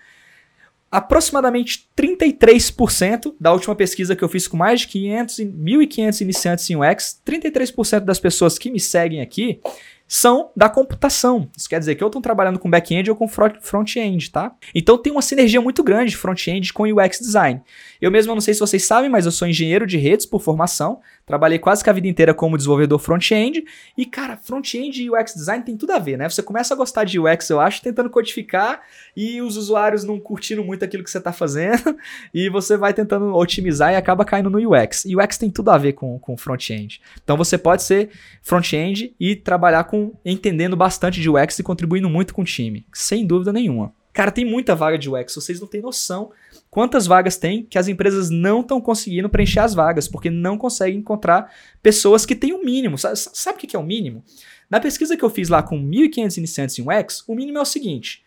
Aproximadamente 0.91 1.89
33% 1.97 3.33
da 3.39 3.51
última 3.51 3.73
pesquisa 3.73 4.15
que 4.15 4.23
eu 4.23 4.29
fiz 4.29 4.47
com 4.47 4.55
mais 4.55 4.81
de 4.81 4.89
500, 4.89 5.37
1.500 5.37 6.21
iniciantes 6.21 6.69
em 6.69 6.75
UX, 6.75 7.19
33% 7.25 8.01
das 8.01 8.19
pessoas 8.19 8.59
que 8.59 8.69
me 8.69 8.79
seguem 8.79 9.21
aqui 9.21 9.59
são 10.07 10.51
da 10.55 10.69
computação. 10.69 11.49
Isso 11.57 11.67
quer 11.67 11.79
dizer 11.79 11.95
que 11.95 12.03
eu 12.03 12.07
estou 12.07 12.21
trabalhando 12.21 12.59
com 12.59 12.69
back-end 12.69 13.09
ou 13.09 13.15
com 13.15 13.27
front-end, 13.27 14.31
tá? 14.31 14.53
Então 14.75 14.97
tem 14.97 15.11
uma 15.11 15.21
sinergia 15.21 15.59
muito 15.59 15.83
grande 15.83 16.15
front-end 16.15 16.71
com 16.71 16.83
UX 16.83 17.19
design. 17.19 17.61
Eu 18.01 18.11
mesmo 18.11 18.33
não 18.33 18.41
sei 18.41 18.53
se 18.53 18.59
vocês 18.59 18.83
sabem, 18.85 19.09
mas 19.09 19.25
eu 19.25 19.31
sou 19.31 19.47
engenheiro 19.47 19.87
de 19.87 19.97
redes 19.97 20.25
por 20.25 20.41
formação. 20.41 20.99
Trabalhei 21.25 21.57
quase 21.57 21.83
que 21.83 21.89
a 21.89 21.93
vida 21.93 22.07
inteira 22.07 22.33
como 22.33 22.57
desenvolvedor 22.57 22.99
front-end. 22.99 23.63
E, 23.97 24.05
cara, 24.05 24.35
front-end 24.37 25.03
e 25.03 25.09
UX 25.09 25.33
design 25.33 25.63
tem 25.63 25.77
tudo 25.77 25.91
a 25.91 25.99
ver, 25.99 26.17
né? 26.17 26.27
Você 26.27 26.43
começa 26.43 26.73
a 26.73 26.77
gostar 26.77 27.05
de 27.05 27.19
UX, 27.19 27.49
eu 27.49 27.59
acho, 27.59 27.81
tentando 27.81 28.09
codificar 28.09 28.81
e 29.15 29.41
os 29.41 29.55
usuários 29.55 30.03
não 30.03 30.19
curtindo 30.19 30.63
muito 30.63 30.83
aquilo 30.83 31.03
que 31.03 31.11
você 31.11 31.17
está 31.17 31.31
fazendo. 31.31 31.95
E 32.33 32.49
você 32.49 32.77
vai 32.77 32.93
tentando 32.93 33.33
otimizar 33.35 33.93
e 33.93 33.95
acaba 33.95 34.25
caindo 34.25 34.49
no 34.49 34.57
UX. 34.57 35.05
E 35.05 35.15
UX 35.15 35.37
tem 35.37 35.49
tudo 35.49 35.69
a 35.69 35.77
ver 35.77 35.93
com, 35.93 36.17
com 36.19 36.35
front-end. 36.35 37.01
Então 37.23 37.37
você 37.37 37.57
pode 37.57 37.83
ser 37.83 38.09
front-end 38.41 39.15
e 39.19 39.35
trabalhar 39.35 39.83
com 39.85 40.13
entendendo 40.25 40.75
bastante 40.75 41.21
de 41.21 41.29
UX 41.29 41.59
e 41.59 41.63
contribuindo 41.63 42.09
muito 42.09 42.33
com 42.33 42.41
o 42.41 42.45
time. 42.45 42.85
Sem 42.93 43.25
dúvida 43.25 43.53
nenhuma. 43.53 43.93
Cara, 44.13 44.31
tem 44.31 44.45
muita 44.45 44.75
vaga 44.75 44.97
de 44.97 45.09
UX, 45.09 45.33
vocês 45.33 45.59
não 45.59 45.67
têm 45.67 45.81
noção 45.81 46.31
quantas 46.73 47.05
vagas 47.05 47.37
tem 47.37 47.67
que 47.69 47.77
as 47.77 47.87
empresas 47.87 48.31
não 48.31 48.61
estão 48.61 48.81
conseguindo 48.81 49.29
preencher 49.29 49.59
as 49.59 49.75
vagas, 49.75 50.07
porque 50.07 50.31
não 50.31 50.57
conseguem 50.57 50.97
encontrar 50.97 51.53
pessoas 51.83 52.25
que 52.25 52.35
têm 52.35 52.51
o 52.51 52.57
um 52.57 52.65
mínimo. 52.65 52.97
Sabe, 52.97 53.15
sabe 53.15 53.57
o 53.57 53.61
que 53.61 53.75
é 53.75 53.79
o 53.79 53.83
mínimo? 53.83 54.23
Na 54.67 54.79
pesquisa 54.79 55.15
que 55.15 55.23
eu 55.23 55.29
fiz 55.29 55.49
lá 55.49 55.61
com 55.61 55.77
1.500 55.79 56.37
iniciantes 56.39 56.79
em 56.79 56.81
UX, 56.81 57.23
o 57.27 57.35
mínimo 57.35 57.59
é 57.59 57.61
o 57.61 57.65
seguinte: 57.65 58.23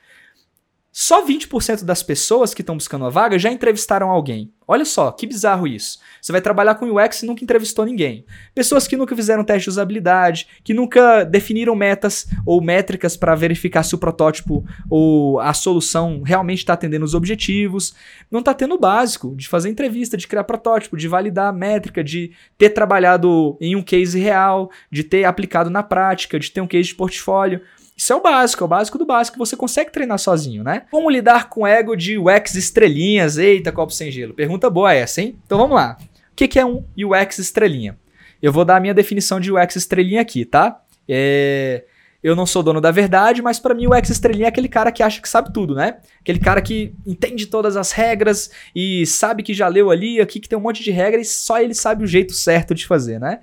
só 0.99 1.23
20% 1.23 1.85
das 1.85 2.03
pessoas 2.03 2.55
que 2.55 2.63
estão 2.63 2.75
buscando 2.75 3.05
a 3.05 3.11
vaga 3.11 3.39
já 3.39 3.53
entrevistaram 3.53 4.09
alguém. 4.09 4.51
Olha 4.67 4.87
só, 4.87 5.13
que 5.13 5.27
bizarro 5.27 5.67
isso. 5.67 5.99
Você 6.23 6.33
vai 6.33 6.41
trabalhar 6.41 6.77
com 6.77 6.91
UX 6.91 7.23
e 7.23 7.27
nunca 7.27 7.45
entrevistou 7.45 7.85
ninguém. 7.85 8.25
Pessoas 8.55 8.89
que 8.89 8.97
nunca 8.97 9.15
fizeram 9.15 9.45
teste 9.45 9.65
de 9.65 9.69
usabilidade, 9.69 10.49
que 10.65 10.73
nunca 10.73 11.23
definiram 11.25 11.75
metas 11.75 12.27
ou 12.47 12.63
métricas 12.63 13.15
para 13.15 13.35
verificar 13.35 13.83
se 13.83 13.95
o 13.95 13.99
protótipo 13.99 14.65
ou 14.89 15.39
a 15.39 15.53
solução 15.53 16.23
realmente 16.23 16.61
está 16.61 16.73
atendendo 16.73 17.05
os 17.05 17.13
objetivos. 17.13 17.95
Não 18.31 18.41
está 18.41 18.55
tendo 18.55 18.75
o 18.75 18.81
básico 18.81 19.37
de 19.37 19.47
fazer 19.49 19.69
entrevista, 19.69 20.17
de 20.17 20.27
criar 20.27 20.45
protótipo, 20.45 20.97
de 20.97 21.09
validar 21.09 21.49
a 21.49 21.53
métrica, 21.53 22.03
de 22.03 22.33
ter 22.57 22.71
trabalhado 22.71 23.59
em 23.61 23.77
um 23.77 23.83
case 23.83 24.19
real, 24.19 24.71
de 24.91 25.05
ter 25.05 25.25
aplicado 25.25 25.69
na 25.69 25.83
prática, 25.83 26.41
de 26.41 26.51
ter 26.51 26.63
um 26.63 26.67
case 26.67 26.89
de 26.89 26.95
portfólio. 26.95 27.61
Isso 27.97 28.13
é 28.13 28.17
o 28.17 28.21
básico, 28.21 28.63
é 28.63 28.67
o 28.67 28.69
básico 28.69 28.99
do 28.99 29.07
básico 29.07 29.35
que 29.35 29.39
você 29.39 29.57
consegue 29.57 29.91
treinar 29.91 30.19
sozinho, 30.19 30.63
né? 30.63 30.83
Como 30.91 31.09
lidar 31.09 31.49
com 31.49 31.67
ego 31.67 31.97
de 31.97 32.19
UX 32.19 32.55
estrelinhas? 32.55 33.39
Eita, 33.39 33.73
copo 33.73 33.93
sem 33.93 34.11
gelo. 34.11 34.35
Pergunta 34.35 34.69
boa 34.69 34.93
essa, 34.93 35.23
hein? 35.23 35.39
Então 35.47 35.57
vamos 35.57 35.75
lá. 35.75 35.97
O 36.31 36.35
que 36.35 36.59
é 36.59 36.65
um 36.67 36.85
UX 36.95 37.39
estrelinha? 37.39 37.99
Eu 38.43 38.53
vou 38.53 38.67
dar 38.67 38.77
a 38.77 38.81
minha 38.81 38.93
definição 38.93 39.41
de 39.41 39.51
UX 39.51 39.77
estrelinha 39.77 40.21
aqui, 40.21 40.45
tá? 40.45 40.79
É... 41.09 41.85
Eu 42.23 42.35
não 42.35 42.45
sou 42.45 42.63
dono 42.63 42.81
da 42.81 42.91
verdade, 42.91 43.41
mas 43.41 43.59
para 43.59 43.75
mim 43.75 43.87
o 43.87 43.97
UX 43.97 44.11
estrelinha 44.11 44.47
é 44.47 44.49
aquele 44.49 44.69
cara 44.69 44.93
que 44.93 45.03
acha 45.03 45.23
que 45.23 45.29
sabe 45.29 45.53
tudo, 45.53 45.75
né? 45.75 45.99
Aquele 46.21 46.39
cara 46.39 46.61
que 46.61 46.93
entende 47.07 47.47
todas 47.47 47.77
as 47.77 47.93
regras 47.93 48.51
e 48.75 49.07
sabe 49.07 49.43
que 49.43 49.55
já 49.55 49.69
leu 49.69 49.91
ali, 49.91 50.21
aqui 50.21 50.41
que 50.41 50.49
tem 50.49 50.59
um 50.59 50.63
monte 50.63 50.83
de 50.83 50.91
regras 50.91 51.29
e 51.29 51.31
só 51.31 51.61
ele 51.61 51.73
sabe 51.73 52.05
o 52.05 52.07
jeito 52.07 52.35
certo 52.35 52.75
de 52.75 52.87
fazer, 52.87 53.19
né? 53.21 53.41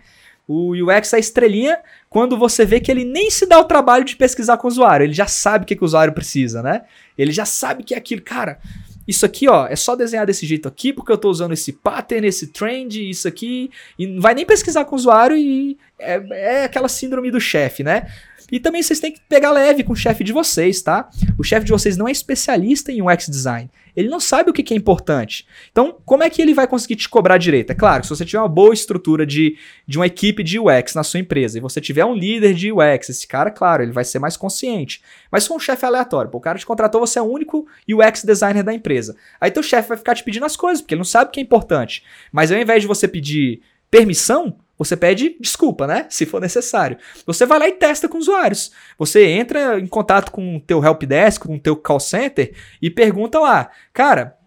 O 0.47 0.73
UX 0.73 1.13
é 1.13 1.19
estrelinha 1.19 1.79
quando 2.09 2.37
você 2.37 2.65
vê 2.65 2.79
que 2.79 2.91
ele 2.91 3.05
nem 3.05 3.31
se 3.31 3.45
dá 3.45 3.59
o 3.59 3.63
trabalho 3.63 4.03
de 4.03 4.15
pesquisar 4.15 4.57
com 4.57 4.67
o 4.67 4.71
usuário. 4.71 5.05
Ele 5.05 5.13
já 5.13 5.27
sabe 5.27 5.63
o 5.63 5.67
que, 5.67 5.75
que 5.75 5.83
o 5.83 5.85
usuário 5.85 6.13
precisa, 6.13 6.61
né? 6.61 6.83
Ele 7.17 7.31
já 7.31 7.45
sabe 7.45 7.83
que 7.83 7.93
é 7.93 7.97
aquilo. 7.97 8.21
Cara, 8.21 8.59
isso 9.07 9.25
aqui, 9.25 9.49
ó, 9.49 9.67
é 9.67 9.75
só 9.75 9.95
desenhar 9.95 10.25
desse 10.25 10.45
jeito 10.45 10.67
aqui, 10.67 10.93
porque 10.93 11.11
eu 11.11 11.17
tô 11.17 11.29
usando 11.29 11.53
esse 11.53 11.73
pattern, 11.73 12.27
esse 12.27 12.47
trend, 12.47 13.09
isso 13.09 13.27
aqui. 13.27 13.71
E 13.97 14.07
não 14.07 14.21
vai 14.21 14.33
nem 14.33 14.45
pesquisar 14.45 14.85
com 14.85 14.95
o 14.95 14.99
usuário 14.99 15.37
e 15.37 15.77
é, 15.97 16.21
é 16.31 16.63
aquela 16.65 16.87
síndrome 16.87 17.31
do 17.31 17.39
chefe, 17.39 17.83
né? 17.83 18.07
E 18.51 18.59
também 18.59 18.83
vocês 18.83 18.99
têm 18.99 19.11
que 19.11 19.21
pegar 19.27 19.51
leve 19.51 19.83
com 19.83 19.93
o 19.93 19.95
chefe 19.95 20.23
de 20.23 20.31
vocês, 20.31 20.81
tá? 20.81 21.09
O 21.37 21.43
chefe 21.43 21.65
de 21.65 21.71
vocês 21.71 21.97
não 21.97 22.07
é 22.07 22.11
especialista 22.11 22.91
em 22.91 23.01
UX 23.01 23.27
design. 23.27 23.69
Ele 23.95 24.09
não 24.09 24.19
sabe 24.19 24.49
o 24.49 24.53
que 24.53 24.73
é 24.73 24.77
importante. 24.77 25.47
Então, 25.71 25.97
como 26.05 26.23
é 26.23 26.29
que 26.29 26.41
ele 26.41 26.53
vai 26.53 26.67
conseguir 26.67 26.95
te 26.95 27.07
cobrar 27.07 27.37
direito? 27.37 27.71
É 27.71 27.75
claro, 27.75 28.03
se 28.03 28.09
você 28.09 28.25
tiver 28.25 28.39
uma 28.39 28.47
boa 28.47 28.73
estrutura 28.73 29.25
de, 29.25 29.57
de 29.87 29.97
uma 29.97 30.07
equipe 30.07 30.43
de 30.43 30.59
UX 30.59 30.95
na 30.95 31.03
sua 31.03 31.19
empresa 31.19 31.57
e 31.57 31.61
você 31.61 31.79
tiver 31.79 32.05
um 32.05 32.13
líder 32.13 32.53
de 32.53 32.71
UX, 32.71 33.09
esse 33.09 33.27
cara, 33.27 33.51
claro, 33.51 33.83
ele 33.83 33.91
vai 33.91 34.03
ser 34.03 34.19
mais 34.19 34.35
consciente. 34.35 35.01
Mas 35.31 35.45
for 35.45 35.55
um 35.55 35.59
chefe 35.59 35.85
aleatório, 35.85 36.31
pô, 36.31 36.37
o 36.37 36.41
cara 36.41 36.57
te 36.57 36.65
contratou, 36.65 37.01
você 37.01 37.19
é 37.19 37.21
o 37.21 37.25
único 37.25 37.67
UX 37.87 38.23
designer 38.23 38.63
da 38.63 38.73
empresa. 38.73 39.15
Aí 39.39 39.51
teu 39.51 39.63
chefe 39.63 39.89
vai 39.89 39.97
ficar 39.97 40.15
te 40.15 40.23
pedindo 40.23 40.45
as 40.45 40.55
coisas, 40.55 40.81
porque 40.81 40.93
ele 40.93 40.99
não 40.99 41.05
sabe 41.05 41.29
o 41.29 41.31
que 41.31 41.39
é 41.39 41.43
importante. 41.43 42.03
Mas 42.31 42.51
ao 42.51 42.57
invés 42.57 42.81
de 42.81 42.87
você 42.87 43.07
pedir 43.07 43.61
permissão, 43.91 44.57
você 44.77 44.97
pede 44.97 45.37
desculpa, 45.39 45.85
né? 45.85 46.05
Se 46.09 46.25
for 46.25 46.41
necessário. 46.41 46.97
Você 47.25 47.45
vai 47.45 47.59
lá 47.59 47.67
e 47.67 47.73
testa 47.73 48.09
com 48.09 48.17
usuários. 48.17 48.71
Você 48.97 49.25
entra 49.25 49.79
em 49.79 49.87
contato 49.87 50.31
com 50.31 50.57
o 50.57 50.59
teu 50.59 50.83
helpdesk, 50.83 51.45
com 51.45 51.55
o 51.55 51.59
teu 51.59 51.75
call 51.75 51.99
center 51.99 52.53
e 52.81 52.89
pergunta 52.89 53.39
lá, 53.39 53.69
cara, 53.93 54.37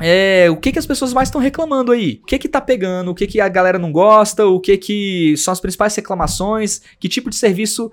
é, 0.00 0.48
o 0.48 0.56
que, 0.56 0.70
que 0.70 0.78
as 0.78 0.86
pessoas 0.86 1.12
mais 1.12 1.28
estão 1.28 1.40
reclamando 1.40 1.90
aí? 1.90 2.20
O 2.22 2.26
que 2.26 2.38
que 2.38 2.48
tá 2.48 2.60
pegando? 2.60 3.10
O 3.10 3.14
que 3.14 3.26
que 3.26 3.40
a 3.40 3.48
galera 3.48 3.78
não 3.78 3.90
gosta? 3.90 4.46
O 4.46 4.60
que 4.60 4.76
que 4.76 5.36
são 5.36 5.50
as 5.50 5.60
principais 5.60 5.94
reclamações? 5.96 6.80
Que 7.00 7.08
tipo 7.08 7.28
de 7.28 7.34
serviço? 7.34 7.90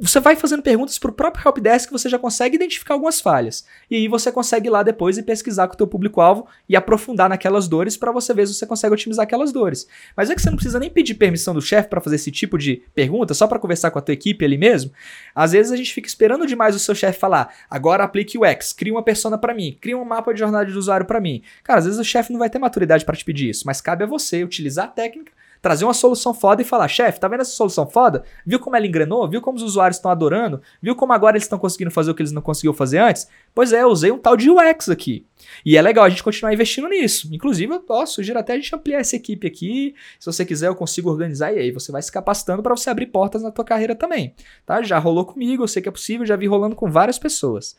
Você 0.00 0.18
vai 0.18 0.34
fazendo 0.34 0.64
perguntas 0.64 0.98
pro 0.98 1.12
próprio 1.12 1.46
helpdesk 1.46 1.86
que 1.86 1.92
você 1.92 2.08
já 2.08 2.18
consegue 2.18 2.56
identificar 2.56 2.94
algumas 2.94 3.20
falhas. 3.20 3.64
E 3.88 3.94
aí 3.94 4.08
você 4.08 4.32
consegue 4.32 4.66
ir 4.66 4.70
lá 4.70 4.82
depois 4.82 5.16
e 5.16 5.22
pesquisar 5.22 5.68
com 5.68 5.74
o 5.74 5.76
teu 5.76 5.86
público-alvo 5.86 6.44
e 6.68 6.74
aprofundar 6.74 7.28
naquelas 7.28 7.68
dores 7.68 7.96
para 7.96 8.10
você 8.10 8.34
ver 8.34 8.48
se 8.48 8.54
você 8.54 8.66
consegue 8.66 8.94
otimizar 8.94 9.22
aquelas 9.22 9.52
dores. 9.52 9.86
Mas 10.16 10.30
é 10.30 10.34
que 10.34 10.42
você 10.42 10.50
não 10.50 10.56
precisa 10.56 10.80
nem 10.80 10.90
pedir 10.90 11.14
permissão 11.14 11.54
do 11.54 11.62
chefe 11.62 11.88
para 11.88 12.00
fazer 12.00 12.16
esse 12.16 12.32
tipo 12.32 12.58
de 12.58 12.82
pergunta, 12.96 13.32
só 13.32 13.46
para 13.46 13.60
conversar 13.60 13.92
com 13.92 13.98
a 14.00 14.02
tua 14.02 14.12
equipe 14.12 14.44
ali 14.44 14.58
mesmo. 14.58 14.90
Às 15.32 15.52
vezes 15.52 15.70
a 15.70 15.76
gente 15.76 15.94
fica 15.94 16.08
esperando 16.08 16.48
demais 16.48 16.74
o 16.74 16.80
seu 16.80 16.96
chefe 16.96 17.20
falar: 17.20 17.54
"Agora 17.70 18.02
aplique 18.02 18.36
o 18.36 18.44
X, 18.44 18.72
cria 18.72 18.92
uma 18.92 19.04
persona 19.04 19.38
para 19.38 19.54
mim, 19.54 19.78
cria 19.80 19.96
um 19.96 20.04
mapa 20.04 20.32
de 20.32 20.40
jornada 20.40 20.66
de 20.66 20.76
usuário 20.76 21.06
para 21.06 21.20
mim". 21.20 21.43
Cara, 21.62 21.78
às 21.78 21.84
vezes 21.84 22.00
o 22.00 22.04
chefe 22.04 22.32
não 22.32 22.38
vai 22.38 22.50
ter 22.50 22.58
maturidade 22.58 23.04
para 23.04 23.16
te 23.16 23.24
pedir 23.24 23.50
isso, 23.50 23.64
mas 23.66 23.80
cabe 23.80 24.04
a 24.04 24.06
você 24.06 24.44
utilizar 24.44 24.86
a 24.86 24.88
técnica 24.88 25.32
trazer 25.64 25.86
uma 25.86 25.94
solução 25.94 26.34
foda 26.34 26.60
e 26.60 26.64
falar: 26.64 26.86
chefe, 26.88 27.18
tá 27.18 27.26
vendo 27.26 27.40
essa 27.40 27.52
solução 27.52 27.86
foda? 27.86 28.22
Viu 28.44 28.60
como 28.60 28.76
ela 28.76 28.86
engrenou? 28.86 29.26
Viu 29.26 29.40
como 29.40 29.56
os 29.56 29.62
usuários 29.62 29.96
estão 29.96 30.10
adorando? 30.10 30.60
Viu 30.82 30.94
como 30.94 31.14
agora 31.14 31.36
eles 31.36 31.44
estão 31.44 31.58
conseguindo 31.58 31.90
fazer 31.90 32.10
o 32.10 32.14
que 32.14 32.20
eles 32.20 32.32
não 32.32 32.42
conseguiam 32.42 32.74
fazer 32.74 32.98
antes? 32.98 33.26
Pois 33.54 33.72
é, 33.72 33.80
eu 33.80 33.88
usei 33.88 34.12
um 34.12 34.18
tal 34.18 34.36
de 34.36 34.50
UX 34.50 34.90
aqui. 34.90 35.26
E 35.64 35.78
é 35.78 35.80
legal 35.80 36.04
a 36.04 36.10
gente 36.10 36.22
continuar 36.22 36.52
investindo 36.52 36.86
nisso. 36.86 37.30
Inclusive, 37.32 37.72
eu 37.72 37.80
posso 37.80 38.16
sugiro 38.16 38.38
até 38.38 38.52
a 38.52 38.56
gente 38.56 38.74
ampliar 38.74 39.00
essa 39.00 39.16
equipe 39.16 39.46
aqui. 39.46 39.94
Se 40.20 40.26
você 40.26 40.44
quiser, 40.44 40.68
eu 40.68 40.74
consigo 40.74 41.10
organizar 41.10 41.50
e 41.54 41.58
aí 41.58 41.70
você 41.70 41.90
vai 41.90 42.02
se 42.02 42.12
capacitando 42.12 42.62
para 42.62 42.76
você 42.76 42.90
abrir 42.90 43.06
portas 43.06 43.42
na 43.42 43.50
tua 43.50 43.64
carreira 43.64 43.94
também. 43.94 44.34
Tá? 44.66 44.82
Já 44.82 44.98
rolou 44.98 45.24
comigo, 45.24 45.62
eu 45.62 45.68
sei 45.68 45.80
que 45.80 45.88
é 45.88 45.92
possível, 45.92 46.26
já 46.26 46.36
vi 46.36 46.46
rolando 46.46 46.76
com 46.76 46.90
várias 46.90 47.18
pessoas. 47.18 47.74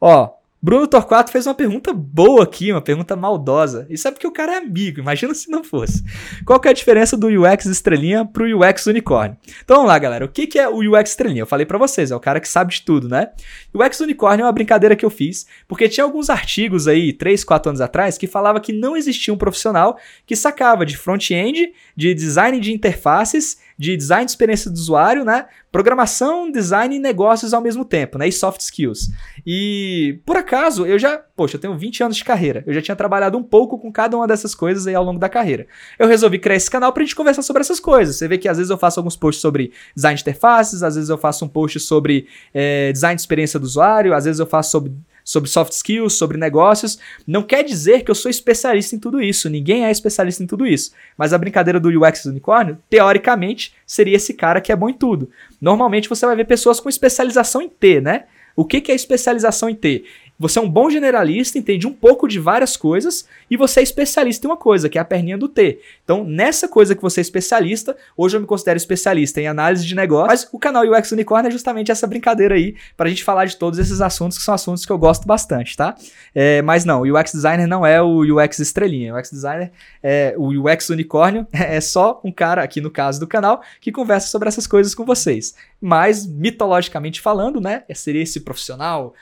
Ó, 0.00 0.39
Bruno 0.62 0.86
Torquato 0.86 1.32
fez 1.32 1.46
uma 1.46 1.54
pergunta 1.54 1.90
boa 1.94 2.44
aqui, 2.44 2.70
uma 2.70 2.82
pergunta 2.82 3.16
maldosa. 3.16 3.86
Isso 3.88 4.06
é 4.06 4.10
porque 4.10 4.26
o 4.26 4.30
cara 4.30 4.52
é 4.52 4.56
amigo, 4.58 5.00
imagina 5.00 5.34
se 5.34 5.50
não 5.50 5.64
fosse. 5.64 6.04
Qual 6.44 6.60
que 6.60 6.68
é 6.68 6.70
a 6.70 6.74
diferença 6.74 7.16
do 7.16 7.28
UX 7.28 7.64
estrelinha 7.64 8.26
pro 8.26 8.44
UX 8.44 8.86
unicórnio? 8.86 9.38
Então 9.64 9.76
vamos 9.76 9.88
lá, 9.88 9.98
galera. 9.98 10.26
O 10.26 10.28
que, 10.28 10.46
que 10.46 10.58
é 10.58 10.68
o 10.68 10.80
UX 10.80 11.10
estrelinha? 11.10 11.40
Eu 11.40 11.46
falei 11.46 11.64
para 11.64 11.78
vocês, 11.78 12.10
é 12.10 12.16
o 12.16 12.20
cara 12.20 12.40
que 12.40 12.48
sabe 12.48 12.74
de 12.74 12.82
tudo, 12.82 13.08
né? 13.08 13.30
O 13.72 13.82
UX 13.82 14.00
unicórnio 14.00 14.42
é 14.42 14.46
uma 14.46 14.52
brincadeira 14.52 14.94
que 14.94 15.04
eu 15.04 15.08
fiz, 15.08 15.46
porque 15.66 15.88
tinha 15.88 16.04
alguns 16.04 16.28
artigos 16.28 16.86
aí, 16.86 17.12
3, 17.14 17.42
4 17.42 17.70
anos 17.70 17.80
atrás, 17.80 18.18
que 18.18 18.26
falava 18.26 18.60
que 18.60 18.72
não 18.72 18.94
existia 18.94 19.32
um 19.32 19.38
profissional 19.38 19.98
que 20.26 20.36
sacava 20.36 20.84
de 20.84 20.94
front-end, 20.94 21.72
de 21.96 22.12
design 22.12 22.60
de 22.60 22.72
interfaces 22.74 23.58
de 23.80 23.96
design 23.96 24.26
de 24.26 24.32
experiência 24.32 24.70
do 24.70 24.74
usuário, 24.74 25.24
né? 25.24 25.46
Programação, 25.72 26.52
design 26.52 26.94
e 26.94 26.98
negócios 26.98 27.54
ao 27.54 27.62
mesmo 27.62 27.82
tempo, 27.82 28.18
né? 28.18 28.28
E 28.28 28.32
soft 28.32 28.60
skills. 28.60 29.10
E 29.46 30.20
por 30.26 30.36
acaso, 30.36 30.84
eu 30.84 30.98
já, 30.98 31.16
poxa, 31.34 31.56
eu 31.56 31.60
tenho 31.60 31.78
20 31.78 32.02
anos 32.02 32.18
de 32.18 32.22
carreira. 32.22 32.62
Eu 32.66 32.74
já 32.74 32.82
tinha 32.82 32.94
trabalhado 32.94 33.38
um 33.38 33.42
pouco 33.42 33.78
com 33.78 33.90
cada 33.90 34.18
uma 34.18 34.28
dessas 34.28 34.54
coisas 34.54 34.86
aí 34.86 34.94
ao 34.94 35.02
longo 35.02 35.18
da 35.18 35.30
carreira. 35.30 35.66
Eu 35.98 36.06
resolvi 36.06 36.38
criar 36.38 36.56
esse 36.56 36.70
canal 36.70 36.92
pra 36.92 37.02
gente 37.02 37.16
conversar 37.16 37.40
sobre 37.40 37.62
essas 37.62 37.80
coisas. 37.80 38.16
Você 38.16 38.28
vê 38.28 38.36
que 38.36 38.50
às 38.50 38.58
vezes 38.58 38.68
eu 38.68 38.76
faço 38.76 39.00
alguns 39.00 39.16
posts 39.16 39.40
sobre 39.40 39.72
design 39.94 40.14
de 40.14 40.20
interfaces, 40.20 40.82
às 40.82 40.96
vezes 40.96 41.08
eu 41.08 41.16
faço 41.16 41.46
um 41.46 41.48
post 41.48 41.80
sobre 41.80 42.26
é, 42.52 42.92
design 42.92 43.16
de 43.16 43.22
experiência 43.22 43.58
do 43.58 43.64
usuário, 43.64 44.12
às 44.12 44.26
vezes 44.26 44.40
eu 44.40 44.46
faço 44.46 44.72
sobre 44.72 44.92
sobre 45.30 45.48
soft 45.48 45.72
skills, 45.72 46.14
sobre 46.14 46.36
negócios. 46.36 46.98
Não 47.24 47.42
quer 47.42 47.62
dizer 47.62 48.02
que 48.02 48.10
eu 48.10 48.14
sou 48.14 48.28
especialista 48.28 48.96
em 48.96 48.98
tudo 48.98 49.22
isso. 49.22 49.48
Ninguém 49.48 49.84
é 49.84 49.90
especialista 49.90 50.42
em 50.42 50.46
tudo 50.46 50.66
isso. 50.66 50.90
Mas 51.16 51.32
a 51.32 51.38
brincadeira 51.38 51.78
do 51.78 51.88
UX 51.88 52.24
unicórnio, 52.24 52.78
teoricamente, 52.90 53.72
seria 53.86 54.16
esse 54.16 54.34
cara 54.34 54.60
que 54.60 54.72
é 54.72 54.76
bom 54.76 54.88
em 54.88 54.94
tudo. 54.94 55.30
Normalmente 55.60 56.08
você 56.08 56.26
vai 56.26 56.34
ver 56.34 56.46
pessoas 56.46 56.80
com 56.80 56.88
especialização 56.88 57.62
em 57.62 57.68
T, 57.68 58.00
né? 58.00 58.24
O 58.56 58.64
que, 58.64 58.80
que 58.80 58.90
é 58.90 58.94
especialização 58.94 59.70
em 59.70 59.74
T? 59.76 60.04
Você 60.40 60.58
é 60.58 60.62
um 60.62 60.70
bom 60.70 60.88
generalista, 60.88 61.58
entende 61.58 61.86
um 61.86 61.92
pouco 61.92 62.26
de 62.26 62.38
várias 62.38 62.74
coisas 62.74 63.26
e 63.50 63.58
você 63.58 63.80
é 63.80 63.82
especialista 63.82 64.46
em 64.46 64.50
uma 64.50 64.56
coisa, 64.56 64.88
que 64.88 64.96
é 64.96 65.00
a 65.00 65.04
perninha 65.04 65.36
do 65.36 65.46
T. 65.46 65.80
Então, 66.02 66.24
nessa 66.24 66.66
coisa 66.66 66.94
que 66.94 67.02
você 67.02 67.20
é 67.20 67.22
especialista, 67.22 67.94
hoje 68.16 68.38
eu 68.38 68.40
me 68.40 68.46
considero 68.46 68.78
especialista 68.78 69.38
em 69.38 69.46
análise 69.46 69.86
de 69.86 69.94
negócio, 69.94 70.28
mas 70.28 70.48
o 70.50 70.58
canal 70.58 70.82
UX 70.82 71.12
Unicorn 71.12 71.46
é 71.46 71.50
justamente 71.50 71.92
essa 71.92 72.06
brincadeira 72.06 72.54
aí 72.54 72.74
para 72.96 73.04
a 73.04 73.08
gente 73.10 73.22
falar 73.22 73.44
de 73.44 73.58
todos 73.58 73.78
esses 73.78 74.00
assuntos 74.00 74.38
que 74.38 74.42
são 74.42 74.54
assuntos 74.54 74.86
que 74.86 74.90
eu 74.90 74.96
gosto 74.96 75.26
bastante, 75.26 75.76
tá? 75.76 75.94
É, 76.34 76.62
mas 76.62 76.86
não, 76.86 77.02
o 77.02 77.18
UX 77.18 77.32
Designer 77.32 77.68
não 77.68 77.84
é 77.84 78.00
o 78.00 78.20
UX 78.20 78.60
estrelinha. 78.60 79.14
O 79.14 79.18
UX 79.18 79.30
Designer 79.30 79.70
é 80.02 80.34
o 80.38 80.48
UX 80.48 80.88
Unicórnio, 80.88 81.46
é 81.52 81.82
só 81.82 82.18
um 82.24 82.32
cara, 82.32 82.62
aqui 82.62 82.80
no 82.80 82.90
caso 82.90 83.20
do 83.20 83.26
canal, 83.26 83.60
que 83.78 83.92
conversa 83.92 84.28
sobre 84.28 84.48
essas 84.48 84.66
coisas 84.66 84.94
com 84.94 85.04
vocês. 85.04 85.54
Mas, 85.78 86.26
mitologicamente 86.26 87.20
falando, 87.20 87.60
né, 87.60 87.82
seria 87.94 88.22
esse 88.22 88.40
profissional 88.40 89.14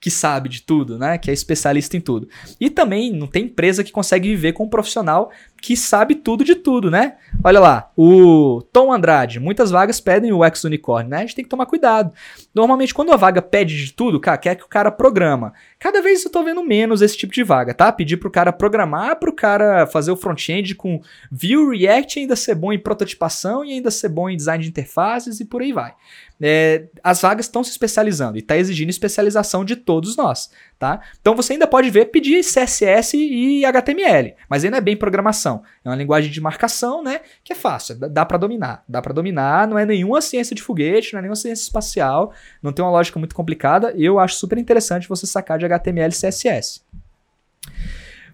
que 0.00 0.10
sabe 0.10 0.48
de 0.48 0.62
tudo, 0.62 0.98
né? 0.98 1.18
Que 1.18 1.30
é 1.30 1.34
especialista 1.34 1.96
em 1.96 2.00
tudo. 2.00 2.28
E 2.60 2.70
também 2.70 3.12
não 3.12 3.26
tem 3.26 3.44
empresa 3.44 3.82
que 3.82 3.90
consegue 3.90 4.28
viver 4.28 4.52
com 4.52 4.64
um 4.64 4.68
profissional 4.68 5.30
que 5.60 5.76
sabe 5.76 6.14
tudo 6.14 6.44
de 6.44 6.54
tudo, 6.54 6.90
né? 6.90 7.16
Olha 7.42 7.60
lá, 7.60 7.90
o 7.96 8.62
Tom 8.72 8.92
Andrade, 8.92 9.40
muitas 9.40 9.70
vagas 9.70 10.00
pedem 10.00 10.32
o 10.32 10.44
ex 10.44 10.64
unicórnio, 10.64 11.10
né? 11.10 11.18
A 11.18 11.20
gente 11.20 11.34
tem 11.34 11.44
que 11.44 11.50
tomar 11.50 11.66
cuidado. 11.66 12.12
Normalmente, 12.54 12.94
quando 12.94 13.12
a 13.12 13.16
vaga 13.16 13.42
pede 13.42 13.84
de 13.84 13.92
tudo, 13.92 14.20
cara, 14.20 14.38
quer 14.38 14.54
que 14.54 14.64
o 14.64 14.68
cara 14.68 14.90
programa. 14.90 15.52
Cada 15.78 16.00
vez 16.00 16.24
eu 16.24 16.30
tô 16.30 16.42
vendo 16.42 16.62
menos 16.64 17.02
esse 17.02 17.16
tipo 17.16 17.32
de 17.32 17.42
vaga, 17.42 17.74
tá? 17.74 17.90
Pedir 17.92 18.16
pro 18.16 18.30
cara 18.30 18.52
programar, 18.52 19.18
pro 19.18 19.32
cara 19.32 19.86
fazer 19.86 20.10
o 20.10 20.16
front-end 20.16 20.74
com 20.74 21.00
Vue, 21.30 21.76
React, 21.76 22.20
ainda 22.20 22.36
ser 22.36 22.54
bom 22.54 22.72
em 22.72 22.78
prototipação 22.78 23.64
e 23.64 23.72
ainda 23.72 23.90
ser 23.90 24.08
bom 24.08 24.28
em 24.28 24.36
design 24.36 24.62
de 24.62 24.70
interfaces 24.70 25.40
e 25.40 25.44
por 25.44 25.62
aí 25.62 25.72
vai. 25.72 25.94
É, 26.40 26.84
as 27.02 27.20
vagas 27.20 27.46
estão 27.46 27.64
se 27.64 27.70
especializando 27.70 28.36
e 28.36 28.40
está 28.40 28.56
exigindo 28.56 28.90
especialização 28.90 29.64
de 29.64 29.74
todos 29.74 30.16
nós, 30.16 30.50
tá? 30.78 31.00
Então 31.20 31.34
você 31.34 31.54
ainda 31.54 31.66
pode 31.66 31.90
ver 31.90 32.06
pedir 32.06 32.40
CSS 32.40 33.16
e 33.16 33.64
HTML, 33.64 34.34
mas 34.48 34.64
ainda 34.64 34.76
é 34.76 34.80
bem 34.80 34.96
programação. 34.96 35.62
É 35.84 35.88
uma 35.88 35.96
linguagem 35.96 36.30
de 36.30 36.40
marcação, 36.40 37.02
né? 37.02 37.20
Que 37.42 37.52
é 37.52 37.56
fácil, 37.56 37.96
dá 37.96 38.24
para 38.24 38.38
dominar, 38.38 38.84
dá 38.88 39.02
para 39.02 39.12
dominar. 39.12 39.66
Não 39.66 39.78
é 39.78 39.84
nenhuma 39.84 40.20
ciência 40.20 40.54
de 40.54 40.62
foguete, 40.62 41.12
não 41.12 41.18
é 41.18 41.22
nenhuma 41.22 41.36
ciência 41.36 41.64
espacial, 41.64 42.32
não 42.62 42.72
tem 42.72 42.84
uma 42.84 42.90
lógica 42.90 43.18
muito 43.18 43.34
complicada. 43.34 43.92
Eu 43.96 44.18
acho 44.18 44.36
super 44.36 44.58
interessante 44.58 45.08
você 45.08 45.26
sacar 45.26 45.58
de 45.58 45.64
HTML 45.64 46.12
e 46.12 46.16
CSS. 46.16 46.82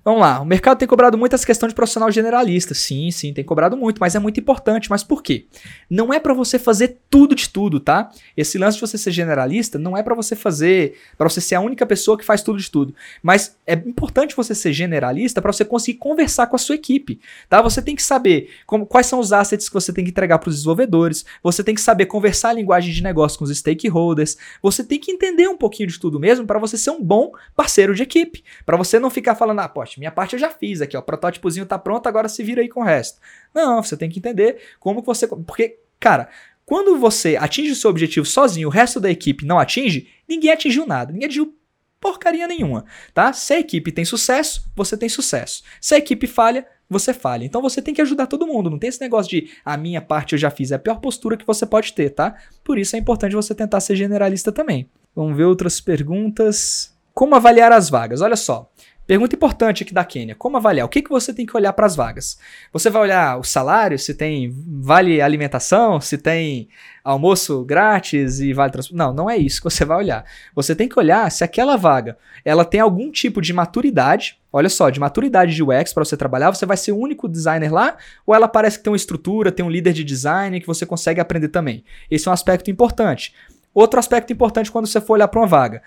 Vamos 0.05 0.21
lá, 0.21 0.38
o 0.38 0.45
mercado 0.45 0.77
tem 0.77 0.87
cobrado 0.87 1.17
muito 1.17 1.35
essa 1.35 1.47
questão 1.47 1.67
de 1.67 1.75
profissional 1.75 2.11
generalista. 2.12 2.75
Sim, 2.75 3.11
sim, 3.11 3.33
tem 3.33 3.43
cobrado 3.43 3.75
muito, 3.75 3.99
mas 3.99 4.14
é 4.14 4.19
muito 4.19 4.38
importante. 4.38 4.90
Mas 4.90 5.03
por 5.03 5.23
quê? 5.23 5.47
Não 5.88 6.12
é 6.12 6.21
para 6.21 6.35
você 6.35 6.59
fazer 6.59 6.99
tudo 7.09 7.35
de 7.35 7.49
tudo, 7.49 7.81
tá? 7.81 8.11
Esse 8.37 8.59
lance 8.59 8.77
de 8.77 8.83
você 8.83 8.99
ser 8.99 9.12
generalista 9.12 9.79
não 9.79 9.97
é 9.97 10.03
para 10.03 10.14
você 10.14 10.37
fazer, 10.37 10.99
para 11.17 11.27
você 11.27 11.40
ser 11.40 11.55
a 11.55 11.61
única 11.61 11.87
pessoa 11.87 12.19
que 12.19 12.25
faz 12.25 12.43
tudo 12.43 12.59
de 12.59 12.71
tudo. 12.71 12.95
Mas 13.23 13.57
é 13.67 13.73
importante 13.73 14.37
você 14.37 14.55
ser 14.55 14.75
generalista 14.75 15.40
para 15.40 15.51
você 15.51 15.64
conseguir 15.64 15.97
conversar 15.97 16.49
com 16.49 16.57
a 16.57 16.59
sua 16.59 16.75
equipe, 16.75 17.19
tá? 17.49 17.62
Você 17.62 17.81
tem 17.81 17.97
que 17.97 18.03
saber 18.03 18.51
como, 18.67 18.85
quais 18.85 19.07
são 19.07 19.19
os 19.19 19.33
assets 19.33 19.69
que 19.69 19.75
você 19.75 19.90
tem 19.90 20.05
que 20.05 20.11
entregar 20.11 20.38
para 20.38 20.51
os 20.51 20.57
desenvolvedores, 20.57 21.25
você 21.43 21.64
tem 21.64 21.75
que 21.75 21.81
saber 21.81 22.05
conversar 22.05 22.51
a 22.51 22.53
linguagem 22.53 22.93
de 22.93 23.03
negócio 23.03 23.38
com 23.38 23.45
os 23.47 23.57
stakeholders, 23.57 24.37
você 24.61 24.85
tem 24.85 24.99
que 24.99 25.11
entender 25.11 25.49
um 25.49 25.57
pouquinho 25.57 25.88
de 25.88 25.99
tudo 25.99 26.21
mesmo 26.21 26.47
para 26.47 26.59
você 26.59 26.77
ser 26.77 26.90
um 26.90 27.03
bom 27.03 27.33
parceiro 27.57 27.95
de 27.95 28.03
equipe, 28.03 28.45
para 28.67 28.77
você 28.77 28.99
não 28.99 29.09
ficar 29.09 29.35
falando, 29.35 29.61
ah, 29.61 29.69
poxa, 29.69 29.93
minha 29.98 30.11
parte 30.11 30.35
eu 30.35 30.38
já 30.38 30.50
fiz 30.50 30.80
aqui, 30.80 30.96
ó, 30.96 31.00
o 31.00 31.02
protótipozinho 31.02 31.66
tá 31.66 31.78
pronto, 31.78 32.07
agora 32.07 32.28
se 32.28 32.42
vira 32.42 32.61
aí 32.61 32.68
com 32.68 32.80
o 32.80 32.85
resto. 32.85 33.20
Não, 33.54 33.83
você 33.83 33.96
tem 33.96 34.11
que 34.11 34.18
entender 34.18 34.59
como 34.78 35.02
você, 35.02 35.26
porque, 35.26 35.78
cara, 35.98 36.28
quando 36.64 36.98
você 36.98 37.37
atinge 37.37 37.72
o 37.72 37.76
seu 37.76 37.90
objetivo 37.90 38.26
sozinho, 38.26 38.68
o 38.68 38.70
resto 38.70 38.98
da 39.00 39.11
equipe 39.11 39.44
não 39.44 39.59
atinge, 39.59 40.09
ninguém 40.28 40.50
atingiu 40.50 40.87
nada, 40.87 41.12
ninguém 41.12 41.26
atingiu 41.26 41.54
porcaria 42.00 42.46
nenhuma, 42.46 42.85
tá? 43.14 43.33
Se 43.33 43.54
a 43.54 43.59
equipe 43.59 43.90
tem 43.90 44.04
sucesso, 44.04 44.70
você 44.76 44.94
tem 44.94 45.09
sucesso. 45.09 45.62
Se 45.80 45.94
a 45.94 45.98
equipe 45.98 46.26
falha, 46.26 46.66
você 46.88 47.14
falha. 47.14 47.44
Então 47.46 47.62
você 47.62 47.80
tem 47.80 47.94
que 47.94 48.02
ajudar 48.02 48.26
todo 48.26 48.46
mundo. 48.46 48.68
Não 48.68 48.78
tem 48.78 48.88
esse 48.88 49.00
negócio 49.00 49.30
de 49.30 49.50
a 49.64 49.74
minha 49.76 50.02
parte 50.02 50.35
eu 50.35 50.38
já 50.38 50.50
fiz. 50.50 50.70
É 50.70 50.74
a 50.74 50.78
pior 50.78 51.00
postura 51.00 51.37
que 51.37 51.46
você 51.46 51.64
pode 51.64 51.94
ter, 51.94 52.11
tá? 52.11 52.37
Por 52.62 52.78
isso 52.78 52.94
é 52.94 52.98
importante 52.98 53.35
você 53.35 53.54
tentar 53.54 53.80
ser 53.80 53.96
generalista 53.96 54.52
também. 54.52 54.88
Vamos 55.16 55.35
ver 55.35 55.44
outras 55.44 55.80
perguntas. 55.80 56.94
Como 57.14 57.35
avaliar 57.35 57.72
as 57.72 57.88
vagas? 57.88 58.20
Olha 58.20 58.37
só. 58.37 58.70
Pergunta 59.07 59.37
importante 59.37 59.83
aqui 59.83 59.93
da 59.93 60.05
Quênia: 60.05 60.35
como 60.35 60.57
avaliar? 60.57 60.87
O 60.87 60.88
que, 60.88 61.03
que 61.03 61.11
você 61.11 61.33
tem 61.33 61.45
que 61.45 61.57
olhar 61.57 61.73
para 61.75 61.85
as 61.85 61.95
vagas? 61.95 62.38
Você 62.73 62.88
vai 62.88 63.03
olhar 63.03 63.38
o 63.38 63.45
salário, 63.45 63.99
se 63.99 64.14
tem 64.14 64.51
vale 64.81 65.21
alimentação, 65.21 66.01
se 66.01 66.17
tem 66.17 66.69
almoço 67.03 67.62
grátis 67.64 68.40
e 68.40 68.55
vale 68.55 68.73
transporte. 68.73 68.97
Não, 68.97 69.12
não 69.12 69.29
é 69.29 69.37
isso 69.37 69.61
que 69.61 69.71
você 69.71 69.85
vai 69.85 69.99
olhar. 69.99 70.25
Você 70.55 70.75
tem 70.75 70.88
que 70.88 70.99
olhar 70.99 71.31
se 71.31 71.45
aquela 71.45 71.77
vaga 71.77 72.17
ela 72.45 72.64
tem 72.64 72.81
algum 72.81 73.11
tipo 73.11 73.43
de 73.43 73.53
maturidade. 73.53 74.38
Olha 74.51 74.69
só, 74.69 74.88
de 74.88 75.01
maturidade 75.01 75.55
de 75.55 75.62
UX 75.62 75.93
para 75.93 76.05
você 76.05 76.17
trabalhar, 76.17 76.55
você 76.55 76.64
vai 76.64 76.77
ser 76.77 76.93
o 76.93 76.97
único 76.97 77.29
designer 77.29 77.73
lá, 77.73 77.97
ou 78.25 78.35
ela 78.35 78.47
parece 78.47 78.79
que 78.79 78.85
tem 78.85 78.90
uma 78.90 78.97
estrutura, 78.97 79.51
tem 79.51 79.64
um 79.64 79.71
líder 79.71 79.93
de 79.93 80.05
design 80.05 80.61
que 80.61 80.67
você 80.67 80.87
consegue 80.87 81.21
aprender 81.21 81.49
também. 81.49 81.85
Esse 82.09 82.29
é 82.29 82.31
um 82.31 82.35
aspecto 82.35 82.71
importante. 82.71 83.35
Outro 83.75 83.99
aspecto 83.99 84.33
importante 84.33 84.71
quando 84.71 84.87
você 84.87 85.01
for 85.01 85.14
olhar 85.14 85.27
para 85.27 85.40
uma 85.40 85.49
vaga. 85.49 85.83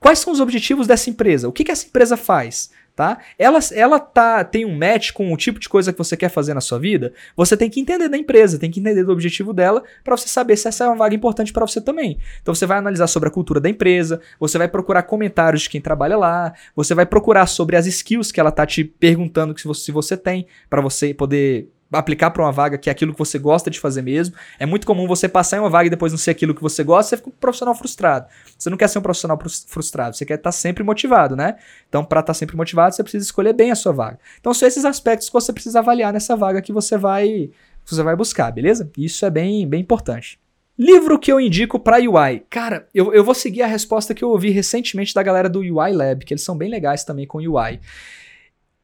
Quais 0.00 0.18
são 0.18 0.32
os 0.32 0.40
objetivos 0.40 0.86
dessa 0.86 1.10
empresa? 1.10 1.46
O 1.46 1.52
que, 1.52 1.62
que 1.62 1.70
essa 1.70 1.86
empresa 1.86 2.16
faz? 2.16 2.70
Tá? 2.96 3.18
Ela, 3.38 3.60
ela 3.72 4.00
tá, 4.00 4.42
tem 4.42 4.64
um 4.64 4.76
match 4.76 5.12
com 5.12 5.32
o 5.32 5.36
tipo 5.36 5.60
de 5.60 5.68
coisa 5.68 5.92
que 5.92 5.98
você 5.98 6.16
quer 6.16 6.30
fazer 6.30 6.54
na 6.54 6.60
sua 6.60 6.78
vida? 6.78 7.12
Você 7.36 7.56
tem 7.56 7.68
que 7.68 7.80
entender 7.80 8.08
da 8.08 8.16
empresa, 8.16 8.58
tem 8.58 8.70
que 8.70 8.80
entender 8.80 9.04
do 9.04 9.12
objetivo 9.12 9.52
dela 9.52 9.82
para 10.02 10.16
você 10.16 10.26
saber 10.26 10.56
se 10.56 10.68
essa 10.68 10.84
é 10.84 10.86
uma 10.86 10.96
vaga 10.96 11.14
importante 11.14 11.52
para 11.52 11.66
você 11.66 11.80
também. 11.82 12.18
Então 12.40 12.54
você 12.54 12.66
vai 12.66 12.78
analisar 12.78 13.06
sobre 13.06 13.28
a 13.28 13.32
cultura 13.32 13.60
da 13.60 13.68
empresa, 13.68 14.20
você 14.38 14.56
vai 14.58 14.68
procurar 14.68 15.02
comentários 15.02 15.62
de 15.62 15.70
quem 15.70 15.80
trabalha 15.80 16.16
lá, 16.16 16.54
você 16.74 16.94
vai 16.94 17.04
procurar 17.04 17.46
sobre 17.46 17.76
as 17.76 17.86
skills 17.86 18.32
que 18.32 18.40
ela 18.40 18.50
tá 18.50 18.66
te 18.66 18.84
perguntando 18.84 19.56
se 19.58 19.66
você, 19.66 19.82
se 19.82 19.92
você 19.92 20.16
tem 20.16 20.46
para 20.68 20.80
você 20.80 21.14
poder 21.14 21.68
aplicar 21.98 22.30
para 22.30 22.42
uma 22.42 22.52
vaga 22.52 22.78
que 22.78 22.88
é 22.88 22.92
aquilo 22.92 23.12
que 23.12 23.18
você 23.18 23.38
gosta 23.38 23.70
de 23.70 23.80
fazer 23.80 24.02
mesmo. 24.02 24.34
É 24.58 24.66
muito 24.66 24.86
comum 24.86 25.06
você 25.06 25.28
passar 25.28 25.56
em 25.56 25.60
uma 25.60 25.70
vaga 25.70 25.86
e 25.86 25.90
depois 25.90 26.12
não 26.12 26.18
ser 26.18 26.30
aquilo 26.30 26.54
que 26.54 26.62
você 26.62 26.84
gosta, 26.84 27.10
você 27.10 27.16
fica 27.16 27.30
um 27.30 27.32
profissional 27.32 27.74
frustrado. 27.74 28.26
Você 28.56 28.70
não 28.70 28.76
quer 28.76 28.88
ser 28.88 28.98
um 28.98 29.02
profissional 29.02 29.38
frustrado, 29.66 30.16
você 30.16 30.24
quer 30.24 30.34
estar 30.34 30.52
sempre 30.52 30.84
motivado, 30.84 31.34
né? 31.34 31.56
Então, 31.88 32.04
para 32.04 32.20
estar 32.20 32.34
sempre 32.34 32.56
motivado, 32.56 32.94
você 32.94 33.02
precisa 33.02 33.24
escolher 33.24 33.52
bem 33.52 33.70
a 33.70 33.74
sua 33.74 33.92
vaga. 33.92 34.18
Então, 34.38 34.54
são 34.54 34.68
esses 34.68 34.84
aspectos 34.84 35.28
que 35.28 35.32
você 35.32 35.52
precisa 35.52 35.80
avaliar 35.80 36.12
nessa 36.12 36.36
vaga 36.36 36.62
que 36.62 36.72
você 36.72 36.96
vai, 36.96 37.50
você 37.84 38.02
vai 38.02 38.14
buscar, 38.14 38.50
beleza? 38.52 38.90
Isso 38.96 39.24
é 39.26 39.30
bem, 39.30 39.66
bem 39.66 39.80
importante. 39.80 40.38
Livro 40.78 41.18
que 41.18 41.30
eu 41.30 41.38
indico 41.38 41.78
para 41.78 41.98
UI. 41.98 42.42
Cara, 42.48 42.88
eu, 42.94 43.12
eu 43.12 43.22
vou 43.22 43.34
seguir 43.34 43.60
a 43.60 43.66
resposta 43.66 44.14
que 44.14 44.24
eu 44.24 44.30
ouvi 44.30 44.48
recentemente 44.48 45.12
da 45.12 45.22
galera 45.22 45.46
do 45.46 45.60
UI 45.60 45.92
Lab, 45.92 46.24
que 46.24 46.32
eles 46.32 46.42
são 46.42 46.56
bem 46.56 46.70
legais 46.70 47.04
também 47.04 47.26
com 47.26 47.36
UI. 47.36 47.78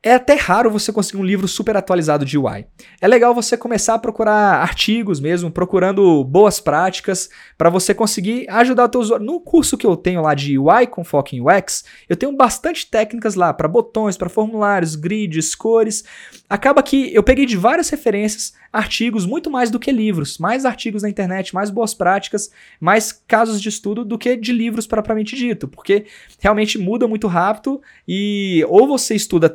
É 0.07 0.15
até 0.15 0.35
raro 0.37 0.71
você 0.71 0.93
conseguir 0.93 1.21
um 1.21 1.25
livro 1.25 1.49
super 1.49 1.77
atualizado 1.77 2.25
de 2.25 2.39
UI. 2.39 2.65
É 3.01 3.09
legal 3.09 3.35
você 3.35 3.57
começar 3.57 3.95
a 3.95 3.99
procurar 3.99 4.63
artigos 4.63 5.19
mesmo, 5.19 5.51
procurando 5.51 6.23
boas 6.23 6.61
práticas 6.61 7.29
para 7.59 7.69
você 7.69 7.93
conseguir 7.93 8.49
ajudar 8.49 8.85
o 8.85 8.89
teu 8.89 9.01
usuário. 9.01 9.27
No 9.27 9.41
curso 9.41 9.77
que 9.77 9.85
eu 9.85 9.97
tenho 9.97 10.23
lá 10.23 10.33
de 10.33 10.57
UI 10.57 10.87
com 10.87 11.03
foco 11.03 11.35
em 11.35 11.41
UX, 11.41 11.85
eu 12.09 12.15
tenho 12.15 12.31
bastante 12.31 12.89
técnicas 12.89 13.35
lá 13.35 13.53
para 13.53 13.67
botões, 13.67 14.17
para 14.17 14.29
formulários, 14.29 14.95
grids, 14.95 15.57
cores. 15.57 16.05
Acaba 16.49 16.85
que 16.85 17.13
eu 17.13 17.25
peguei 17.25 17.45
de 17.45 17.57
várias 17.57 17.91
referências 17.91 18.55
artigos 18.73 19.25
muito 19.25 19.51
mais 19.51 19.71
do 19.71 19.79
que 19.81 19.91
livros, 19.91 20.39
mais 20.39 20.65
artigos 20.65 21.03
na 21.03 21.09
internet, 21.09 21.55
mais 21.55 21.71
boas 21.71 21.95
práticas, 21.95 22.51
mais 22.79 23.11
casos 23.11 23.61
de 23.61 23.69
estudo 23.71 24.05
do 24.05 24.19
que 24.19 24.37
de 24.37 24.53
livros 24.53 24.87
propriamente 24.87 25.35
dito, 25.35 25.67
porque 25.67 26.05
realmente 26.39 26.79
muda 26.79 27.09
muito 27.09 27.27
rápido 27.27 27.81
e 28.07 28.65
ou 28.69 28.87
você 28.87 29.15
estuda 29.15 29.47
a 29.47 29.51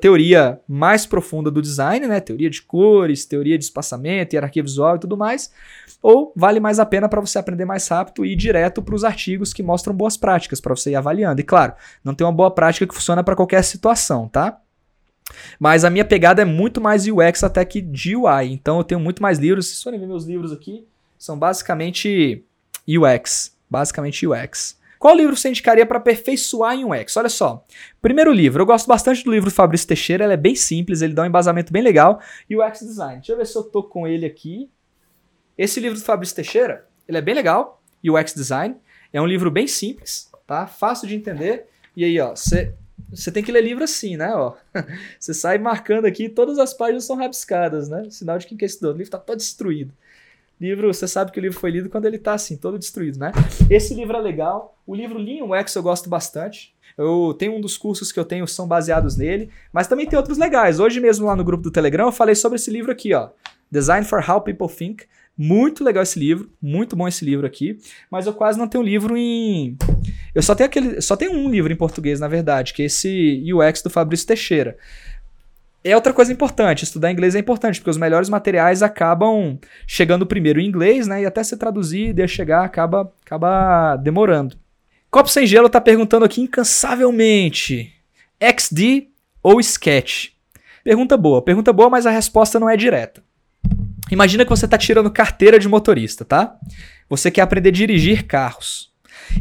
mais 0.68 1.06
profunda 1.06 1.50
do 1.50 1.62
design, 1.62 2.08
né, 2.08 2.20
teoria 2.20 2.50
de 2.50 2.62
cores, 2.62 3.26
teoria 3.26 3.58
de 3.58 3.64
espaçamento, 3.64 4.34
hierarquia 4.34 4.64
visual 4.64 4.96
e 4.96 5.00
tudo 5.00 5.18
mais, 5.18 5.52
ou 6.02 6.34
vale 6.36 6.60
mais 6.60 6.80
a 6.80 6.86
pena 6.86 7.08
para 7.08 7.22
você 7.22 7.38
aprender 7.38 7.66
mais 7.66 7.88
rápido 7.88 8.26
e 8.26 8.34
ir 8.34 8.36
direto 8.36 8.82
para 8.82 8.96
os 8.96 9.04
artigos 9.04 9.54
que 9.54 9.64
mostram 9.64 9.94
boas 9.94 10.18
práticas 10.18 10.60
para 10.60 10.76
você 10.76 10.92
ir 10.92 10.96
avaliando. 10.96 11.42
E 11.42 11.44
claro, 11.44 11.74
não 12.04 12.14
tem 12.14 12.26
uma 12.26 12.34
boa 12.34 12.52
prática 12.52 12.88
que 12.88 12.96
funciona 12.96 13.24
para 13.24 13.36
qualquer 13.36 13.64
situação, 13.64 14.28
tá? 14.28 14.60
Mas 15.60 15.84
a 15.86 15.90
minha 15.90 16.06
pegada 16.06 16.42
é 16.42 16.46
muito 16.46 16.82
mais 16.82 17.08
UX 17.08 17.44
até 17.44 17.64
que 17.64 17.82
de 17.82 18.16
UI. 18.16 18.52
Então 18.52 18.78
eu 18.78 18.84
tenho 18.84 19.00
muito 19.00 19.22
mais 19.22 19.40
livros. 19.40 19.68
Se 19.68 19.84
forem 19.84 20.00
ver 20.00 20.08
meus 20.08 20.26
livros 20.26 20.52
aqui, 20.52 20.86
são 21.18 21.38
basicamente 21.38 22.44
UX. 22.88 23.56
Basicamente 23.70 24.28
UX. 24.28 24.78
Qual 25.02 25.16
livro 25.16 25.36
você 25.36 25.50
indicaria 25.50 25.84
para 25.84 25.98
aperfeiçoar 25.98 26.76
em 26.76 26.86
UX? 26.86 27.18
Olha 27.18 27.28
só. 27.28 27.66
Primeiro 28.00 28.32
livro, 28.32 28.62
eu 28.62 28.68
gosto 28.68 28.86
bastante 28.86 29.24
do 29.24 29.32
livro 29.32 29.50
do 29.50 29.54
Fabrício 29.54 29.88
Teixeira, 29.88 30.26
ele 30.26 30.34
é 30.34 30.38
bem 30.38 30.54
simples, 30.54 31.02
ele 31.02 31.16
dá 31.16 31.24
um 31.24 31.26
embasamento 31.26 31.74
bem 31.74 31.82
legal. 31.82 32.22
UX 32.48 32.82
Design. 32.82 33.16
Deixa 33.16 33.32
eu 33.32 33.38
ver 33.38 33.48
se 33.48 33.58
eu 33.58 33.64
tô 33.64 33.82
com 33.82 34.08
ele 34.08 34.28
aqui. 34.28 34.70
Esse 35.58 35.80
livro 35.80 35.98
do 35.98 36.06
Fabrício 36.06 36.36
Teixeira, 36.36 36.86
ele 37.08 37.18
é 37.18 37.22
bem 37.22 37.34
legal, 37.34 37.82
UX 38.08 38.36
Design. 38.36 38.76
É 39.12 39.20
um 39.20 39.26
livro 39.26 39.50
bem 39.50 39.66
simples, 39.66 40.32
tá? 40.46 40.68
Fácil 40.68 41.08
de 41.08 41.16
entender. 41.16 41.66
E 41.98 42.06
aí, 42.06 42.20
ó, 42.20 42.36
você 42.36 42.72
você 43.12 43.32
tem 43.32 43.42
que 43.42 43.52
ler 43.52 43.64
livro 43.64 43.84
assim, 43.84 44.16
né? 44.16 44.32
Ó. 44.36 44.54
Você 45.20 45.34
sai 45.34 45.58
marcando 45.58 46.06
aqui, 46.06 46.30
todas 46.30 46.60
as 46.60 46.74
páginas 46.74 47.04
são 47.04 47.18
rabiscadas, 47.18 47.90
né? 47.90 48.08
Sinal 48.10 48.38
de 48.38 48.48
estudar. 48.64 48.90
O 48.90 48.92
livro 48.92 49.04
está 49.04 49.18
todo 49.18 49.38
destruído. 49.38 49.92
Livro, 50.62 50.94
você 50.94 51.08
sabe 51.08 51.32
que 51.32 51.40
o 51.40 51.42
livro 51.42 51.60
foi 51.60 51.72
lido 51.72 51.90
quando 51.90 52.06
ele 52.06 52.18
está 52.18 52.36
assim, 52.36 52.56
todo 52.56 52.78
destruído, 52.78 53.18
né? 53.18 53.32
Esse 53.68 53.96
livro 53.96 54.16
é 54.16 54.22
legal. 54.22 54.78
O 54.86 54.94
livro 54.94 55.18
Lean 55.18 55.44
UX 55.44 55.74
eu 55.74 55.82
gosto 55.82 56.08
bastante. 56.08 56.76
Eu 56.96 57.34
tenho 57.34 57.56
um 57.56 57.60
dos 57.60 57.78
cursos 57.78 58.12
que 58.12 58.20
eu 58.20 58.24
tenho 58.24 58.48
são 58.48 58.68
baseados 58.68 59.18
nele, 59.18 59.50
mas 59.74 59.88
também 59.88 60.06
tem 60.06 60.20
outros 60.20 60.38
legais. 60.38 60.80
Hoje 60.80 61.00
mesmo 61.00 61.26
lá 61.26 61.36
no 61.36 61.44
grupo 61.44 61.64
do 61.64 61.72
Telegram 61.72 62.06
eu 62.06 62.12
falei 62.12 62.36
sobre 62.36 62.58
esse 62.58 62.70
livro 62.70 62.92
aqui, 62.92 63.12
ó. 63.12 63.30
Design 63.72 64.06
for 64.06 64.24
How 64.30 64.40
People 64.40 64.68
Think. 64.68 65.06
Muito 65.36 65.84
legal 65.84 66.04
esse 66.04 66.20
livro, 66.20 66.52
muito 66.62 66.96
bom 66.96 67.08
esse 67.08 67.26
livro 67.26 67.48
aqui, 67.48 67.80
mas 68.12 68.28
eu 68.28 68.34
quase 68.34 68.60
não 68.60 68.68
tenho 68.68 68.84
livro 68.84 69.18
em 69.18 69.76
eu 70.36 70.44
só 70.44 70.54
tenho 70.54 70.68
aquele, 70.68 71.02
só 71.02 71.16
tenho 71.16 71.32
um 71.32 71.50
livro 71.50 71.74
em 71.74 71.76
português, 71.76 72.20
na 72.20 72.28
verdade, 72.28 72.74
que 72.74 72.84
é 72.84 72.86
esse 72.86 73.44
UX 73.52 73.82
do 73.82 73.90
Fabrício 73.90 74.28
Teixeira. 74.28 74.78
É 75.84 75.96
outra 75.96 76.14
coisa 76.14 76.32
importante, 76.32 76.84
estudar 76.84 77.12
inglês 77.12 77.34
é 77.34 77.40
importante, 77.40 77.80
porque 77.80 77.90
os 77.90 77.98
melhores 77.98 78.30
materiais 78.30 78.84
acabam 78.84 79.60
chegando 79.88 80.28
primeiro 80.28 80.60
em 80.60 80.68
inglês, 80.68 81.08
né? 81.08 81.24
E 81.24 81.26
até 81.26 81.44
se 81.44 81.58
traduzir 81.58 82.18
e 82.18 82.28
chegar 82.28 82.64
acaba, 82.64 83.12
acaba 83.26 83.96
demorando. 83.96 84.56
Copo 85.10 85.30
Sem 85.30 85.46
Gelo 85.48 85.68
está 85.68 85.82
perguntando 85.82 86.24
aqui 86.24 86.42
incansavelmente: 86.42 87.92
XD 88.40 89.08
ou 89.42 89.60
Sketch? 89.60 90.30
Pergunta 90.84 91.18
boa, 91.18 91.42
pergunta 91.42 91.74
boa, 91.74 91.90
mas 91.90 92.06
a 92.06 92.12
resposta 92.12 92.60
não 92.60 92.70
é 92.70 92.78
direta. 92.78 93.24
Imagina 94.12 94.44
que 94.44 94.50
você 94.50 94.66
está 94.66 94.78
tirando 94.78 95.10
carteira 95.10 95.58
de 95.58 95.68
motorista, 95.68 96.24
tá? 96.24 96.56
Você 97.10 97.32
quer 97.32 97.42
aprender 97.42 97.70
a 97.70 97.74
dirigir 97.74 98.26
carros. 98.28 98.92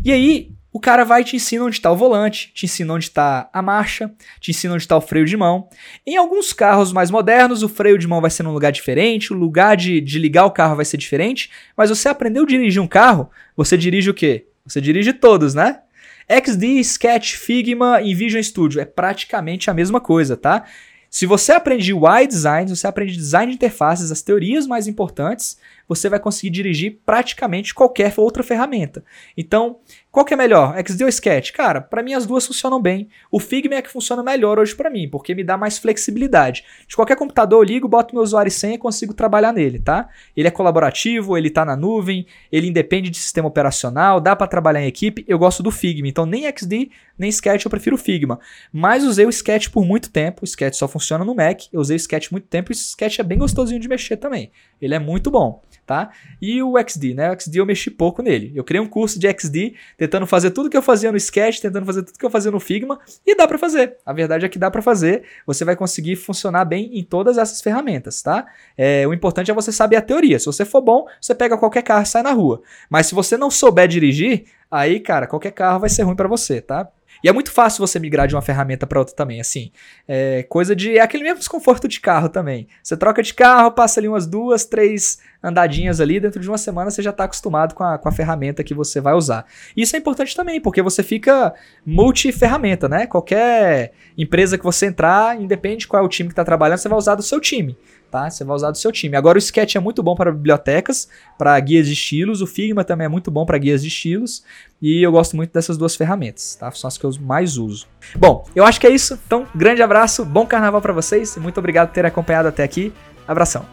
E 0.04 0.12
aí, 0.12 0.52
o 0.72 0.78
cara 0.78 1.04
vai 1.04 1.22
e 1.22 1.24
te 1.24 1.36
ensina 1.36 1.64
onde 1.64 1.76
está 1.76 1.90
o 1.90 1.96
volante, 1.96 2.52
te 2.54 2.64
ensina 2.66 2.94
onde 2.94 3.06
está 3.06 3.48
a 3.52 3.60
marcha, 3.60 4.12
te 4.40 4.50
ensina 4.50 4.74
onde 4.74 4.84
está 4.84 4.96
o 4.96 5.00
freio 5.00 5.26
de 5.26 5.36
mão. 5.36 5.68
Em 6.06 6.16
alguns 6.16 6.52
carros 6.52 6.92
mais 6.92 7.10
modernos, 7.10 7.62
o 7.62 7.68
freio 7.68 7.98
de 7.98 8.06
mão 8.06 8.20
vai 8.20 8.30
ser 8.30 8.42
num 8.42 8.52
lugar 8.52 8.70
diferente, 8.70 9.32
o 9.32 9.36
lugar 9.36 9.76
de, 9.76 10.00
de 10.00 10.18
ligar 10.18 10.44
o 10.44 10.50
carro 10.50 10.76
vai 10.76 10.84
ser 10.84 10.96
diferente, 10.96 11.50
mas 11.76 11.90
você 11.90 12.08
aprendeu 12.08 12.44
a 12.44 12.46
dirigir 12.46 12.80
um 12.80 12.86
carro, 12.86 13.30
você 13.56 13.76
dirige 13.76 14.10
o 14.10 14.14
quê? 14.14 14.46
Você 14.64 14.80
dirige 14.80 15.12
todos, 15.12 15.54
né? 15.54 15.80
XD, 16.28 16.78
Sketch, 16.80 17.34
Figma 17.34 18.00
e 18.00 18.14
Visual 18.14 18.42
Studio 18.42 18.80
é 18.80 18.84
praticamente 18.84 19.68
a 19.68 19.74
mesma 19.74 20.00
coisa, 20.00 20.36
tá? 20.36 20.64
Se 21.10 21.26
você 21.26 21.50
aprende 21.50 21.92
UI 21.92 22.24
design, 22.28 22.70
você 22.70 22.86
aprende 22.86 23.16
design 23.16 23.50
de 23.50 23.56
interfaces, 23.56 24.12
as 24.12 24.22
teorias 24.22 24.64
mais 24.64 24.86
importantes, 24.86 25.58
você 25.88 26.08
vai 26.08 26.20
conseguir 26.20 26.50
dirigir 26.50 27.00
praticamente 27.04 27.74
qualquer 27.74 28.14
outra 28.16 28.44
ferramenta. 28.44 29.04
Então, 29.36 29.80
qual 30.12 30.26
que 30.26 30.34
é 30.34 30.36
melhor, 30.36 30.74
XD 30.76 31.04
ou 31.04 31.08
Sketch? 31.08 31.52
Cara, 31.52 31.80
para 31.80 32.02
mim 32.02 32.14
as 32.14 32.26
duas 32.26 32.44
funcionam 32.44 32.82
bem. 32.82 33.08
O 33.30 33.38
Figma 33.38 33.76
é 33.76 33.82
que 33.82 33.88
funciona 33.88 34.24
melhor 34.24 34.58
hoje 34.58 34.74
para 34.74 34.90
mim, 34.90 35.08
porque 35.08 35.36
me 35.36 35.44
dá 35.44 35.56
mais 35.56 35.78
flexibilidade. 35.78 36.64
De 36.88 36.96
qualquer 36.96 37.14
computador 37.14 37.60
eu 37.60 37.62
ligo, 37.62 37.86
boto 37.86 38.12
meu 38.12 38.24
usuário 38.24 38.48
e 38.48 38.50
senha 38.50 38.74
e 38.74 38.78
consigo 38.78 39.14
trabalhar 39.14 39.52
nele, 39.52 39.78
tá? 39.78 40.08
Ele 40.36 40.48
é 40.48 40.50
colaborativo, 40.50 41.38
ele 41.38 41.48
tá 41.48 41.64
na 41.64 41.76
nuvem, 41.76 42.26
ele 42.50 42.66
independe 42.66 43.08
de 43.08 43.18
sistema 43.18 43.46
operacional, 43.46 44.20
dá 44.20 44.34
para 44.34 44.48
trabalhar 44.48 44.82
em 44.82 44.88
equipe. 44.88 45.24
Eu 45.28 45.38
gosto 45.38 45.62
do 45.62 45.70
Figma, 45.70 46.08
então 46.08 46.26
nem 46.26 46.42
XD 46.44 46.90
nem 47.16 47.30
Sketch 47.30 47.64
eu 47.64 47.70
prefiro 47.70 47.94
o 47.94 47.98
Figma. 47.98 48.40
Mas 48.72 49.04
usei 49.04 49.26
o 49.26 49.30
Sketch 49.30 49.68
por 49.68 49.84
muito 49.84 50.10
tempo, 50.10 50.40
o 50.42 50.44
Sketch 50.44 50.74
só 50.74 50.88
funciona 50.88 51.24
no 51.24 51.36
Mac. 51.36 51.72
Eu 51.72 51.80
usei 51.80 51.94
o 51.94 51.98
Sketch 51.98 52.32
muito 52.32 52.48
tempo 52.48 52.72
e 52.72 52.74
o 52.74 52.74
Sketch 52.74 53.20
é 53.20 53.22
bem 53.22 53.38
gostosinho 53.38 53.78
de 53.78 53.88
mexer 53.88 54.16
também. 54.16 54.50
Ele 54.82 54.94
é 54.94 54.98
muito 54.98 55.30
bom 55.30 55.62
tá? 55.86 56.10
E 56.40 56.62
o 56.62 56.74
XD, 56.78 57.14
né? 57.14 57.30
O 57.30 57.40
XD 57.40 57.58
eu 57.58 57.66
mexi 57.66 57.90
pouco 57.90 58.22
nele. 58.22 58.52
Eu 58.54 58.64
criei 58.64 58.80
um 58.80 58.86
curso 58.86 59.18
de 59.18 59.28
XD, 59.28 59.74
tentando 59.96 60.26
fazer 60.26 60.50
tudo 60.50 60.70
que 60.70 60.76
eu 60.76 60.82
fazia 60.82 61.10
no 61.10 61.16
Sketch, 61.16 61.60
tentando 61.60 61.84
fazer 61.84 62.02
tudo 62.02 62.18
que 62.18 62.24
eu 62.24 62.30
fazia 62.30 62.50
no 62.50 62.60
Figma, 62.60 62.98
e 63.26 63.34
dá 63.34 63.46
para 63.46 63.58
fazer. 63.58 63.96
A 64.04 64.12
verdade 64.12 64.46
é 64.46 64.48
que 64.48 64.58
dá 64.58 64.70
para 64.70 64.82
fazer. 64.82 65.24
Você 65.46 65.64
vai 65.64 65.76
conseguir 65.76 66.16
funcionar 66.16 66.64
bem 66.64 66.98
em 66.98 67.02
todas 67.02 67.38
essas 67.38 67.60
ferramentas, 67.60 68.22
tá? 68.22 68.46
É, 68.76 69.06
o 69.06 69.12
importante 69.12 69.50
é 69.50 69.54
você 69.54 69.72
saber 69.72 69.96
a 69.96 70.02
teoria. 70.02 70.38
Se 70.38 70.46
você 70.46 70.64
for 70.64 70.80
bom, 70.80 71.06
você 71.20 71.34
pega 71.34 71.56
qualquer 71.56 71.82
carro 71.82 72.02
e 72.02 72.06
sai 72.06 72.22
na 72.22 72.32
rua. 72.32 72.62
Mas 72.88 73.06
se 73.06 73.14
você 73.14 73.36
não 73.36 73.50
souber 73.50 73.88
dirigir, 73.88 74.44
aí, 74.70 75.00
cara, 75.00 75.26
qualquer 75.26 75.52
carro 75.52 75.80
vai 75.80 75.90
ser 75.90 76.02
ruim 76.02 76.16
para 76.16 76.28
você, 76.28 76.60
tá? 76.60 76.88
E 77.22 77.28
é 77.28 77.32
muito 77.32 77.50
fácil 77.50 77.86
você 77.86 77.98
migrar 77.98 78.26
de 78.26 78.34
uma 78.34 78.42
ferramenta 78.42 78.86
para 78.86 78.98
outra 78.98 79.14
também, 79.14 79.40
assim. 79.40 79.70
É 80.08 80.42
coisa 80.44 80.74
de. 80.74 80.96
É 80.96 81.00
aquele 81.00 81.22
mesmo 81.22 81.38
desconforto 81.38 81.86
de 81.86 82.00
carro 82.00 82.28
também. 82.28 82.66
Você 82.82 82.96
troca 82.96 83.22
de 83.22 83.34
carro, 83.34 83.72
passa 83.72 84.00
ali 84.00 84.08
umas 84.08 84.26
duas, 84.26 84.64
três 84.64 85.18
andadinhas 85.42 86.00
ali, 86.00 86.20
dentro 86.20 86.40
de 86.40 86.48
uma 86.48 86.58
semana 86.58 86.90
você 86.90 87.02
já 87.02 87.10
está 87.10 87.24
acostumado 87.24 87.74
com 87.74 87.82
a, 87.82 87.98
com 87.98 88.08
a 88.08 88.12
ferramenta 88.12 88.62
que 88.62 88.74
você 88.74 89.00
vai 89.00 89.14
usar. 89.14 89.46
Isso 89.76 89.96
é 89.96 89.98
importante 89.98 90.36
também, 90.36 90.60
porque 90.60 90.82
você 90.82 91.02
fica 91.02 91.54
multi-ferramenta, 91.84 92.88
né? 92.88 93.06
Qualquer 93.06 93.92
empresa 94.16 94.58
que 94.58 94.64
você 94.64 94.86
entrar, 94.86 95.40
independe 95.40 95.86
qual 95.86 96.02
é 96.02 96.06
o 96.06 96.08
time 96.08 96.28
que 96.28 96.32
está 96.32 96.44
trabalhando, 96.44 96.78
você 96.78 96.88
vai 96.88 96.98
usar 96.98 97.14
do 97.14 97.22
seu 97.22 97.40
time 97.40 97.76
tá? 98.10 98.28
Você 98.28 98.44
vai 98.44 98.56
usar 98.56 98.70
do 98.70 98.78
seu 98.78 98.90
time. 98.90 99.16
Agora 99.16 99.36
o 99.36 99.38
Sketch 99.38 99.76
é 99.76 99.80
muito 99.80 100.02
bom 100.02 100.14
para 100.14 100.32
bibliotecas, 100.32 101.08
para 101.38 101.58
guias 101.60 101.86
de 101.86 101.92
estilos, 101.92 102.42
o 102.42 102.46
Figma 102.46 102.84
também 102.84 103.04
é 103.04 103.08
muito 103.08 103.30
bom 103.30 103.46
para 103.46 103.56
guias 103.58 103.82
de 103.82 103.88
estilos, 103.88 104.42
e 104.82 105.02
eu 105.02 105.12
gosto 105.12 105.36
muito 105.36 105.52
dessas 105.52 105.78
duas 105.78 105.94
ferramentas, 105.96 106.56
tá? 106.56 106.70
São 106.72 106.88
as 106.88 106.98
que 106.98 107.04
eu 107.04 107.10
mais 107.20 107.56
uso. 107.56 107.86
Bom, 108.16 108.46
eu 108.54 108.64
acho 108.64 108.80
que 108.80 108.86
é 108.86 108.90
isso. 108.90 109.18
Então, 109.26 109.46
grande 109.54 109.82
abraço, 109.82 110.24
bom 110.24 110.46
carnaval 110.46 110.80
para 110.80 110.92
vocês, 110.92 111.36
muito 111.36 111.58
obrigado 111.58 111.88
por 111.88 111.94
ter 111.94 112.06
acompanhado 112.06 112.48
até 112.48 112.62
aqui. 112.62 112.92
Abração. 113.26 113.64